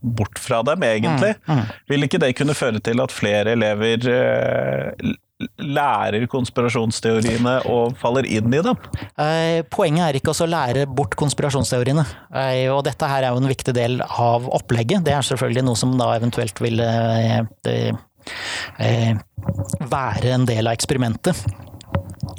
bort 0.00 0.38
fra 0.38 0.60
dem, 0.62 0.84
egentlig? 0.86 1.34
Mm. 1.46 1.58
Mm. 1.58 1.72
Vil 1.92 2.06
ikke 2.06 2.20
det 2.22 2.34
kunne 2.38 2.56
føre 2.56 2.82
til 2.84 3.00
at 3.02 3.14
flere 3.14 3.56
elever 3.56 4.10
eh, 4.12 5.14
lærer 5.62 6.26
konspirasjonsteoriene 6.30 7.54
og 7.70 7.94
faller 8.00 8.26
inn 8.26 8.50
i 8.50 8.62
dem? 8.64 8.88
Eh, 9.20 9.60
poenget 9.70 10.04
er 10.08 10.18
ikke 10.18 10.34
å 10.34 10.48
lære 10.50 10.86
bort 10.90 11.14
konspirasjonsteoriene. 11.18 12.04
Eh, 12.34 12.66
og 12.72 12.82
dette 12.88 13.10
her 13.10 13.22
er 13.22 13.34
jo 13.34 13.42
en 13.42 13.50
viktig 13.50 13.74
del 13.76 14.00
av 14.02 14.48
opplegget. 14.58 15.04
Det 15.06 15.14
er 15.14 15.26
selvfølgelig 15.26 15.66
noe 15.68 15.78
som 15.78 15.94
da 16.00 16.10
eventuelt 16.16 16.62
vil 16.64 16.82
eh, 16.82 17.40
være 19.88 20.34
en 20.34 20.46
del 20.48 20.66
av 20.66 20.74
eksperimentet 20.74 21.46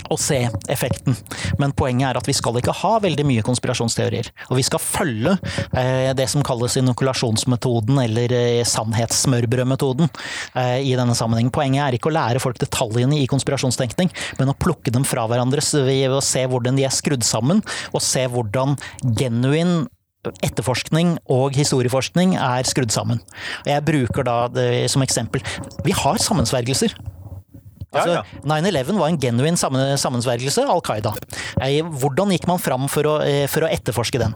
og 0.09 0.19
se 0.21 0.39
effekten. 0.71 1.17
Men 1.61 1.73
poenget 1.77 2.09
er 2.09 2.19
at 2.19 2.27
vi 2.29 2.35
skal 2.37 2.57
ikke 2.59 2.75
ha 2.81 2.93
veldig 3.03 3.25
mye 3.27 3.45
konspirasjonsteorier. 3.45 4.31
Og 4.49 4.59
vi 4.59 4.65
skal 4.65 4.81
følge 4.81 5.35
eh, 5.77 6.09
det 6.17 6.27
som 6.31 6.43
kalles 6.45 6.77
inokulasjonsmetoden, 6.81 7.99
eller 8.03 8.33
eh, 8.35 8.63
sannhetssmørbrødmetoden 8.67 10.09
eh, 10.09 10.79
i 10.89 10.95
denne 10.99 11.17
sammenhengen. 11.17 11.53
Poenget 11.55 11.85
er 11.85 11.99
ikke 11.99 12.11
å 12.11 12.15
lære 12.17 12.41
folk 12.43 12.59
detaljene 12.61 13.21
i 13.21 13.29
konspirasjonstenkning, 13.29 14.11
men 14.41 14.51
å 14.51 14.57
plukke 14.57 14.93
dem 14.93 15.07
fra 15.07 15.27
hverandre 15.29 15.63
ved 15.85 16.15
å 16.15 16.23
se 16.23 16.45
hvordan 16.49 16.77
de 16.79 16.85
er 16.87 16.93
skrudd 16.95 17.25
sammen, 17.27 17.63
og 17.93 18.03
se 18.03 18.25
hvordan 18.31 18.77
genuin 19.17 19.87
etterforskning 20.43 21.13
og 21.31 21.55
historieforskning 21.55 22.35
er 22.35 22.67
skrudd 22.67 22.91
sammen. 22.91 23.21
Jeg 23.67 23.85
bruker 23.87 24.27
da 24.27 24.41
som 24.91 25.05
eksempel 25.05 25.43
Vi 25.85 25.95
har 25.95 26.19
sammensvergelser. 26.19 26.95
Altså, 27.89 28.19
Ja, 28.19 28.23
9-11 28.45 28.99
var 28.99 29.07
en 29.09 29.17
genuin 29.17 29.57
sammen- 29.57 29.97
sammensvergelse, 29.97 30.61
Al 30.69 30.81
Qaida. 30.85 31.13
Hvordan 31.57 32.29
gikk 32.35 32.45
man 32.47 32.59
fram 32.61 32.87
for 32.87 33.03
å, 33.03 33.15
eh, 33.25 33.47
for 33.47 33.61
å 33.65 33.69
etterforske 33.71 34.19
den? 34.19 34.35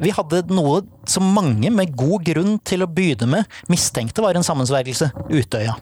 Vi 0.00 0.10
hadde 0.10 0.46
noe 0.48 0.80
som 1.04 1.22
mange 1.34 1.70
med 1.70 1.94
god 1.96 2.24
grunn 2.24 2.58
til 2.64 2.80
å 2.80 2.86
begynne 2.88 3.28
med 3.28 3.46
mistenkte 3.68 4.22
var 4.22 4.34
en 4.34 4.42
sammensvergelse. 4.42 5.12
Utøya. 5.28 5.76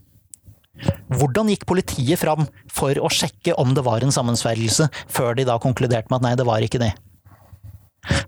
Hvordan 1.15 1.49
gikk 1.49 1.65
politiet 1.67 2.19
fram 2.19 2.49
for 2.69 2.95
å 2.95 3.09
sjekke 3.09 3.55
om 3.57 3.75
det 3.75 3.85
var 3.85 4.03
en 4.03 4.11
sammensvergelse, 4.11 4.89
før 5.09 5.37
de 5.37 5.45
da 5.45 5.59
konkluderte 5.59 6.11
med 6.11 6.17
at 6.19 6.23
nei, 6.23 6.35
det 6.35 6.47
var 6.47 6.59
ikke 6.61 6.81
det? 6.81 6.95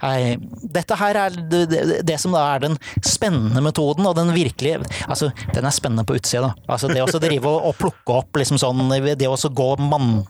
Nei, 0.02 0.36
dette 0.76 0.98
her 1.00 1.18
er 1.26 1.36
det, 1.36 1.62
det, 1.72 1.82
det 2.06 2.18
som 2.22 2.34
da 2.36 2.44
er 2.54 2.64
den 2.66 2.78
spennende 3.04 3.62
metoden, 3.64 4.06
og 4.08 4.16
den 4.18 4.32
virkelige 4.36 4.82
Altså, 5.06 5.30
den 5.54 5.66
er 5.66 5.74
spennende 5.74 6.04
på 6.06 6.16
utsida, 6.18 6.48
da. 6.50 6.72
Altså, 6.76 6.90
det 6.92 7.02
å 7.02 7.20
drive 7.22 7.50
og, 7.50 7.70
og 7.70 7.76
plukke 7.80 8.16
opp 8.20 8.40
liksom 8.40 8.60
sånn 8.60 8.88
Det 9.16 9.28
å 9.28 9.36
gå 9.56 9.68
mann... 9.82 10.24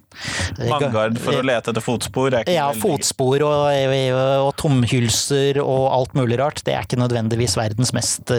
Mangard 0.57 1.19
for 1.21 1.37
å 1.37 1.45
lete 1.45 1.73
etter 1.73 1.85
fotspor 1.85 2.33
er 2.33 2.47
ikke 2.47 2.55
Ja, 2.55 2.71
veldig- 2.71 2.83
fotspor 2.85 3.43
og, 3.45 3.67
og 4.47 4.53
tomhylser 4.61 5.61
og 5.61 5.85
alt 5.93 6.17
mulig 6.17 6.39
rart. 6.41 6.63
Det 6.65 6.73
er 6.73 6.87
ikke 6.87 6.99
nødvendigvis 7.01 7.57
verdens 7.59 7.93
mest, 7.97 8.33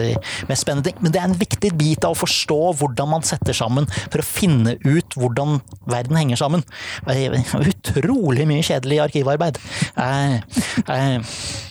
mest 0.48 0.64
spennende 0.64 0.88
ting. 0.88 0.98
Men 1.04 1.14
det 1.14 1.20
er 1.22 1.28
en 1.30 1.38
viktig 1.38 1.70
bit 1.78 2.06
av 2.06 2.16
å 2.16 2.18
forstå 2.18 2.58
hvordan 2.80 3.12
man 3.12 3.26
setter 3.26 3.56
sammen 3.56 3.86
for 4.08 4.22
å 4.22 4.26
finne 4.26 4.74
ut 4.84 5.18
hvordan 5.18 5.60
verden 5.88 6.18
henger 6.18 6.40
sammen. 6.40 6.66
Utrolig 7.06 8.46
mye 8.48 8.64
kjedelig 8.66 9.00
arkivarbeid. 9.06 9.58
Eh, 9.98 10.34
eh, 10.82 10.97
I 10.98 11.10
am. 11.10 11.67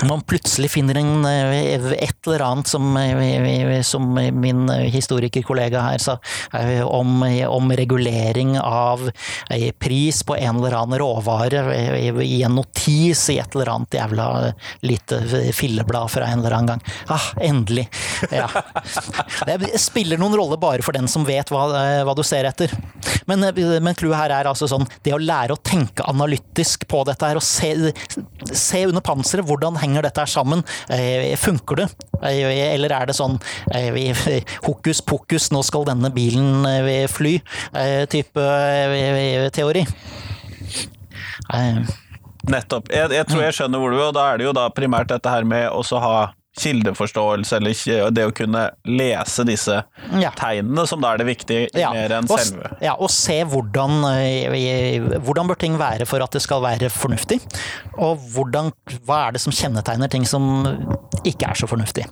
Man 0.00 0.22
plutselig 0.22 0.70
finner 0.70 0.96
en, 0.96 1.24
eh, 1.24 1.92
et 1.92 2.26
eller 2.26 2.40
annet 2.40 2.66
som, 2.66 2.96
eh, 2.96 3.82
som 3.82 4.14
min 4.14 4.68
historikerkollega 4.68 5.80
her 5.80 5.98
sa, 5.98 6.18
eh, 6.52 6.80
om, 6.82 7.22
om 7.48 7.72
regulering 7.72 8.58
av 8.58 9.10
pris 9.78 10.22
på 10.22 10.36
en 10.36 10.56
eller 10.56 10.76
annen 10.76 10.98
råvare 10.98 11.74
i 12.24 12.42
en 12.42 12.54
notis 12.56 13.26
i 13.30 13.38
et 13.38 13.54
eller 13.54 13.68
annet 13.68 13.98
jævla 13.98 14.54
lite 14.80 15.20
filleblad 15.52 16.10
fra 16.10 16.24
en 16.24 16.38
eller 16.38 16.56
annen 16.56 16.66
gang. 16.72 16.82
Ah, 17.08 17.28
endelig! 17.40 17.88
Ja. 18.30 18.48
Det 19.46 19.78
spiller 19.80 20.18
noen 20.18 20.36
rolle 20.38 20.56
bare 20.60 20.82
for 20.82 20.96
den 20.96 21.08
som 21.10 21.26
vet 21.28 21.50
hva, 21.52 21.66
hva 22.06 22.14
du 22.16 22.22
ser 22.24 22.48
etter. 22.48 22.72
Men, 23.26 23.44
men 23.82 23.94
clouet 23.98 24.18
her 24.18 24.34
er 24.38 24.48
altså 24.48 24.68
sånn, 24.70 24.86
det 25.04 25.12
å 25.14 25.20
lære 25.20 25.56
å 25.56 25.60
tenke 25.62 26.06
analytisk 26.08 26.86
på 26.90 27.02
dette 27.08 27.28
her, 27.28 27.38
og 27.38 27.44
se, 27.44 27.92
se 28.48 28.84
under 28.88 29.04
panseret, 29.04 29.46
hvordan 29.46 29.81
henger 29.82 30.06
dette 30.06 30.22
her 30.24 30.30
sammen? 30.30 30.62
Eh, 30.92 31.34
Funker 31.40 31.82
det? 31.82 31.88
Eh, 32.22 32.72
Eller 32.72 32.94
er 32.96 33.10
det 33.10 33.16
sånn 33.18 33.38
eh, 33.74 34.12
hokus 34.68 35.02
pokus, 35.04 35.50
nå 35.54 35.62
skal 35.66 35.86
denne 35.88 36.12
bilen 36.14 36.64
fly, 37.10 37.36
type 38.12 38.44
teori? 39.54 39.84
Nettopp. 42.42 42.88
Jeg, 42.90 43.10
jeg 43.14 43.26
tror 43.28 43.42
jeg 43.44 43.54
skjønner 43.58 43.82
hvor 43.82 43.92
du 43.92 43.98
vil, 43.98 44.08
og 44.10 44.16
da 44.16 44.30
er 44.32 44.40
det 44.40 44.48
jo 44.48 44.54
da 44.56 44.68
primært 44.74 45.12
dette 45.12 45.30
her 45.30 45.46
med 45.46 45.68
å 45.70 45.82
ha 46.02 46.16
kildeforståelse, 46.60 47.56
eller 47.56 48.10
det 48.12 48.26
å 48.28 48.34
kunne 48.36 48.66
lese 48.84 49.44
disse 49.48 49.78
Ja. 50.20 50.30
tegnene, 50.36 50.86
som 50.86 51.00
da 51.00 51.14
er 51.14 51.18
det 51.22 51.26
viktige, 51.26 51.68
mer 51.74 52.12
enn 52.18 52.28
og, 52.30 52.38
selve. 52.38 52.76
Ja, 52.82 52.94
og 52.98 53.10
se 53.10 53.42
hvordan, 53.44 54.04
eh, 54.04 55.00
hvordan 55.18 55.48
bør 55.48 55.58
ting 55.58 55.78
være 55.78 56.06
for 56.06 56.22
at 56.22 56.30
det 56.30 56.42
skal 56.42 56.60
være 56.60 56.90
fornuftig. 56.92 57.40
Og 57.98 58.18
hvordan, 58.34 58.72
hva 59.06 59.28
er 59.28 59.32
det 59.32 59.40
som 59.40 59.52
kjennetegner 59.52 60.10
ting 60.10 60.24
som 60.26 60.64
ikke 61.24 61.48
er 61.48 61.54
så 61.54 61.66
fornuftig. 61.66 62.06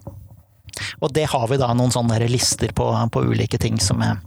Og 1.03 1.13
det 1.13 1.27
har 1.29 1.47
vi 1.49 1.57
da 1.61 1.73
noen 1.75 1.93
sånne 1.93 2.19
lister 2.31 2.73
på, 2.73 2.87
på 3.13 3.25
ulike 3.27 3.59
ting 3.61 3.79
som 3.83 4.01
er 4.03 4.21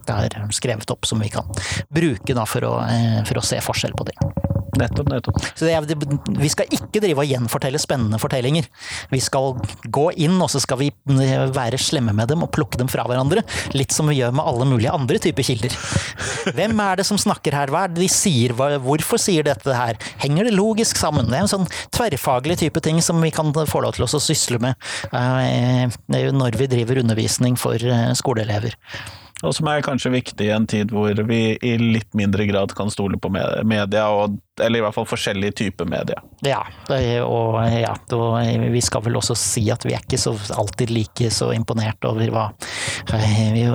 skrevet 0.52 0.92
opp, 0.92 1.06
som 1.06 1.20
vi 1.20 1.30
kan 1.30 1.48
bruke 1.94 2.36
for 2.46 2.62
å, 2.62 2.74
eh, 2.88 3.24
for 3.24 3.40
å 3.40 3.44
se 3.46 3.58
forskjell 3.64 3.96
på 3.98 4.06
det. 4.06 4.53
Nettopp, 4.80 5.10
nettopp. 5.12 5.40
Så 5.54 5.68
det 5.68 5.98
vi 6.40 6.50
skal 6.52 6.72
ikke 6.74 7.02
drive 7.04 7.24
og 7.24 7.30
gjenfortelle 7.30 7.80
spennende 7.82 8.20
fortellinger. 8.22 8.68
Vi 9.12 9.20
skal 9.24 9.54
gå 9.94 10.06
inn, 10.26 10.36
og 10.42 10.50
så 10.52 10.62
skal 10.64 10.80
vi 10.82 10.90
eh, 10.90 11.46
være 11.54 11.80
slemme 11.82 12.16
med 12.16 12.32
dem 12.32 12.46
og 12.46 12.52
plukke 12.56 12.80
dem 12.82 12.90
fra 12.92 13.06
hverandre. 13.10 13.44
Litt 13.78 13.94
som 13.96 14.10
vi 14.10 14.20
gjør 14.20 14.34
med 14.36 14.46
alle 14.50 14.68
mulige 14.70 14.94
andre 14.94 15.22
typer 15.22 15.46
kilder. 15.46 15.78
Hvem 16.58 16.84
er 16.84 17.00
det 17.00 17.08
som 17.10 17.22
snakker 17.22 17.56
her? 17.58 17.74
Hva 17.74 17.86
er 17.86 17.94
det 17.94 18.04
de 18.04 18.12
sier? 18.12 18.56
Hvorfor 18.58 19.22
sier 19.22 19.46
dette 19.48 19.78
her? 19.78 20.00
Henger 20.24 20.50
det 20.50 20.56
logisk 20.58 21.00
sammen? 21.00 21.30
Det 21.30 21.40
er 21.40 21.48
en 21.48 21.54
sånn 21.54 21.70
tverrfaglig 21.94 22.60
type 22.64 22.84
ting 22.84 23.02
som 23.04 23.22
vi 23.24 23.34
kan 23.34 23.54
få 23.54 23.84
lov 23.86 23.98
til 23.98 24.08
å 24.08 24.12
sysle 24.14 24.62
med 24.64 24.74
eh, 25.14 25.86
når 26.34 26.58
vi 26.60 26.72
driver 26.72 27.02
undervisning 27.04 27.60
for 27.60 27.78
eh, 27.78 28.10
skoleelever. 28.18 28.78
Og 29.44 29.52
som 29.56 29.68
er 29.68 29.84
kanskje 29.84 30.14
viktig 30.14 30.48
i 30.48 30.54
en 30.56 30.66
tid 30.70 30.94
hvor 30.96 31.18
vi 31.28 31.42
i 31.60 31.74
litt 31.80 32.10
mindre 32.16 32.46
grad 32.48 32.74
kan 32.78 32.92
stole 32.94 33.20
på 33.20 33.32
media, 33.34 34.06
og, 34.08 34.38
eller 34.62 34.80
i 34.80 34.84
hvert 34.86 34.96
fall 34.96 35.08
forskjellige 35.10 35.58
typer 35.64 35.90
media. 35.90 36.22
Ja, 36.48 36.62
og, 36.88 37.60
ja, 37.74 37.94
og 38.16 38.38
vi 38.74 38.84
skal 38.84 39.04
vel 39.08 39.20
også 39.20 39.36
si 39.40 39.66
at 39.74 39.84
vi 39.88 39.98
er 39.98 40.06
ikke 40.06 40.22
så 40.22 40.36
alltid 40.56 40.94
like 40.96 41.32
så 41.34 41.52
imponert 41.56 42.08
over 42.08 42.32
hva 42.34 42.48
vi, 43.12 43.68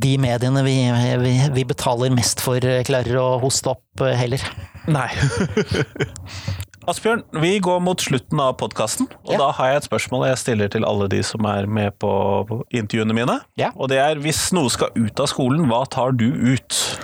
De 0.00 0.16
mediene 0.22 0.64
vi, 0.64 0.78
vi, 1.20 1.36
vi 1.60 1.68
betaler 1.68 2.16
mest 2.16 2.40
for, 2.44 2.64
klarer 2.88 3.20
å 3.20 3.28
hoste 3.44 3.74
opp 3.74 4.06
eh, 4.06 4.16
heller. 4.18 4.48
Nei. 4.90 5.08
Asbjørn, 6.88 7.22
vi 7.42 7.58
går 7.60 7.80
mot 7.84 8.00
slutten 8.00 8.40
av 8.40 8.54
podkasten, 8.56 9.06
og 9.26 9.32
Ja. 9.34 9.38
da 9.38 9.50
har 9.52 9.66
jeg 9.68 9.76
et 9.82 9.88
spørsmål 9.90 10.26
jeg 10.28 10.38
stiller 10.38 10.68
til 10.68 10.84
alle 10.84 11.08
de 11.08 11.22
som 11.22 11.44
er 11.44 11.66
med 11.66 11.98
på 11.98 12.64
intervjuene 12.72 13.12
mine. 13.14 13.40
Ja. 13.56 13.70
Og 13.76 13.88
det 13.90 13.98
er 13.98 14.14
hvis 14.16 14.52
noe 14.52 14.70
skal 14.70 14.88
ut 14.96 15.20
av 15.20 15.26
skolen, 15.26 15.66
hva 15.68 15.84
tar 15.88 16.12
du 16.12 16.30
ut? 16.54 16.98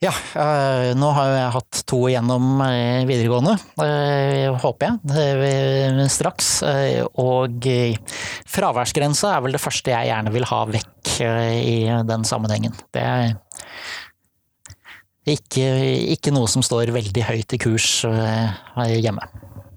Ja, 0.00 0.10
eh, 0.10 0.94
nå 0.94 1.12
har 1.12 1.26
jeg 1.26 1.52
hatt 1.52 1.82
to 1.86 1.96
igjennom 2.06 2.60
eh, 2.62 3.04
videregående, 3.04 3.56
eh, 3.82 4.54
håper 4.54 4.92
jeg, 5.02 6.10
straks. 6.10 6.62
Og 7.18 7.58
fraværsgrensa 8.46 9.36
er 9.36 9.40
vel 9.42 9.52
det 9.52 9.60
første 9.60 9.90
jeg 9.90 10.06
gjerne 10.06 10.30
vil 10.32 10.44
ha 10.44 10.64
vekk 10.66 11.20
i 11.20 12.04
den 12.06 12.22
sammenhengen. 12.22 12.74
Det 12.94 13.02
er 13.02 13.34
ikke, 15.34 15.66
ikke 16.14 16.32
noe 16.34 16.48
som 16.50 16.64
står 16.64 16.92
veldig 16.94 17.26
høyt 17.28 17.54
i 17.54 17.60
kurs 17.60 17.90
eh, 18.08 18.96
hjemme. 18.98 19.26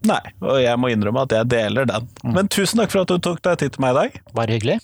Nei, 0.08 0.22
og 0.42 0.58
jeg 0.64 0.78
må 0.82 0.90
innrømme 0.90 1.28
at 1.28 1.36
jeg 1.36 1.52
deler 1.52 1.86
den. 1.90 2.08
Men 2.26 2.50
tusen 2.50 2.82
takk 2.82 2.94
for 2.94 3.04
at 3.04 3.12
du 3.12 3.22
tok 3.22 3.44
deg 3.46 3.62
tid 3.62 3.76
til 3.76 3.86
meg 3.86 3.94
i 3.94 4.00
dag. 4.00 4.24
Bare 4.38 4.58
hyggelig. 4.58 4.80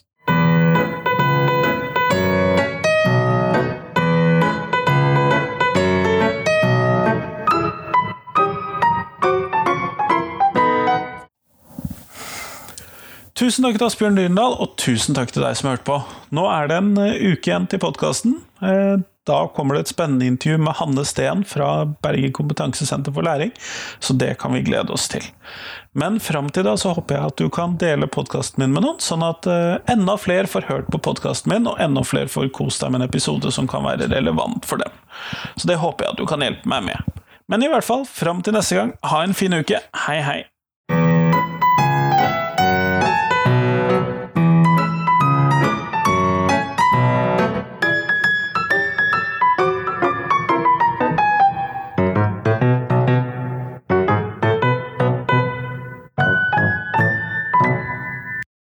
Tusen 13.37 13.61
takk 13.67 13.75
til 13.77 13.85
Asbjørn 13.85 14.15
Dyrendal, 14.17 14.55
og 14.57 14.71
tusen 14.81 15.17
takk 15.17 15.29
til 15.29 15.43
deg 15.45 15.57
som 15.59 15.69
hørte 15.69 15.85
på. 15.85 15.99
Nå 16.33 16.47
er 16.49 16.71
det 16.71 16.79
en 16.81 16.95
eh, 17.01 17.19
uke 17.33 17.51
igjen 17.51 17.67
til 17.69 17.81
podkasten. 17.83 18.39
Da 19.27 19.47
kommer 19.55 19.75
det 19.75 19.81
et 19.85 19.91
spennende 19.91 20.25
intervju 20.25 20.57
med 20.63 20.77
Hanne 20.79 21.03
Steen 21.05 21.43
fra 21.45 21.85
Bergen 21.85 22.33
kompetansesenter 22.33 23.11
for 23.11 23.27
læring, 23.27 23.51
så 23.99 24.13
det 24.13 24.37
kan 24.39 24.53
vi 24.55 24.61
glede 24.61 24.93
oss 24.93 25.07
til. 25.11 25.25
Men 25.91 26.19
fram 26.23 26.49
til 26.49 26.63
da 26.63 26.77
så 26.79 26.93
håper 26.95 27.17
jeg 27.17 27.31
at 27.31 27.41
du 27.41 27.49
kan 27.51 27.75
dele 27.81 28.07
podkasten 28.07 28.63
min 28.63 28.75
med 28.75 28.85
noen, 28.85 29.01
sånn 29.03 29.25
at 29.27 29.47
eh, 29.51 29.75
enda 29.91 30.15
flere 30.21 30.47
får 30.47 30.69
hørt 30.71 30.91
på 30.93 31.01
podkasten 31.09 31.51
min, 31.51 31.67
og 31.67 31.79
enda 31.83 32.05
flere 32.07 32.31
får 32.31 32.51
kost 32.55 32.83
deg 32.83 32.93
med 32.93 33.03
en 33.03 33.09
episode 33.09 33.51
som 33.51 33.67
kan 33.67 33.83
være 33.87 34.07
relevant 34.13 34.67
for 34.67 34.79
dem. 34.79 34.99
Så 35.57 35.67
det 35.67 35.81
håper 35.83 36.07
jeg 36.07 36.15
at 36.15 36.21
du 36.21 36.27
kan 36.29 36.45
hjelpe 36.45 36.69
meg 36.71 36.87
med. 36.87 37.23
Men 37.51 37.63
i 37.63 37.71
hvert 37.71 37.87
fall, 37.87 38.07
fram 38.07 38.43
til 38.43 38.55
neste 38.55 38.79
gang, 38.79 38.95
ha 39.07 39.23
en 39.23 39.35
fin 39.35 39.55
uke. 39.55 39.83
Hei, 40.07 40.21
hei! 40.23 40.43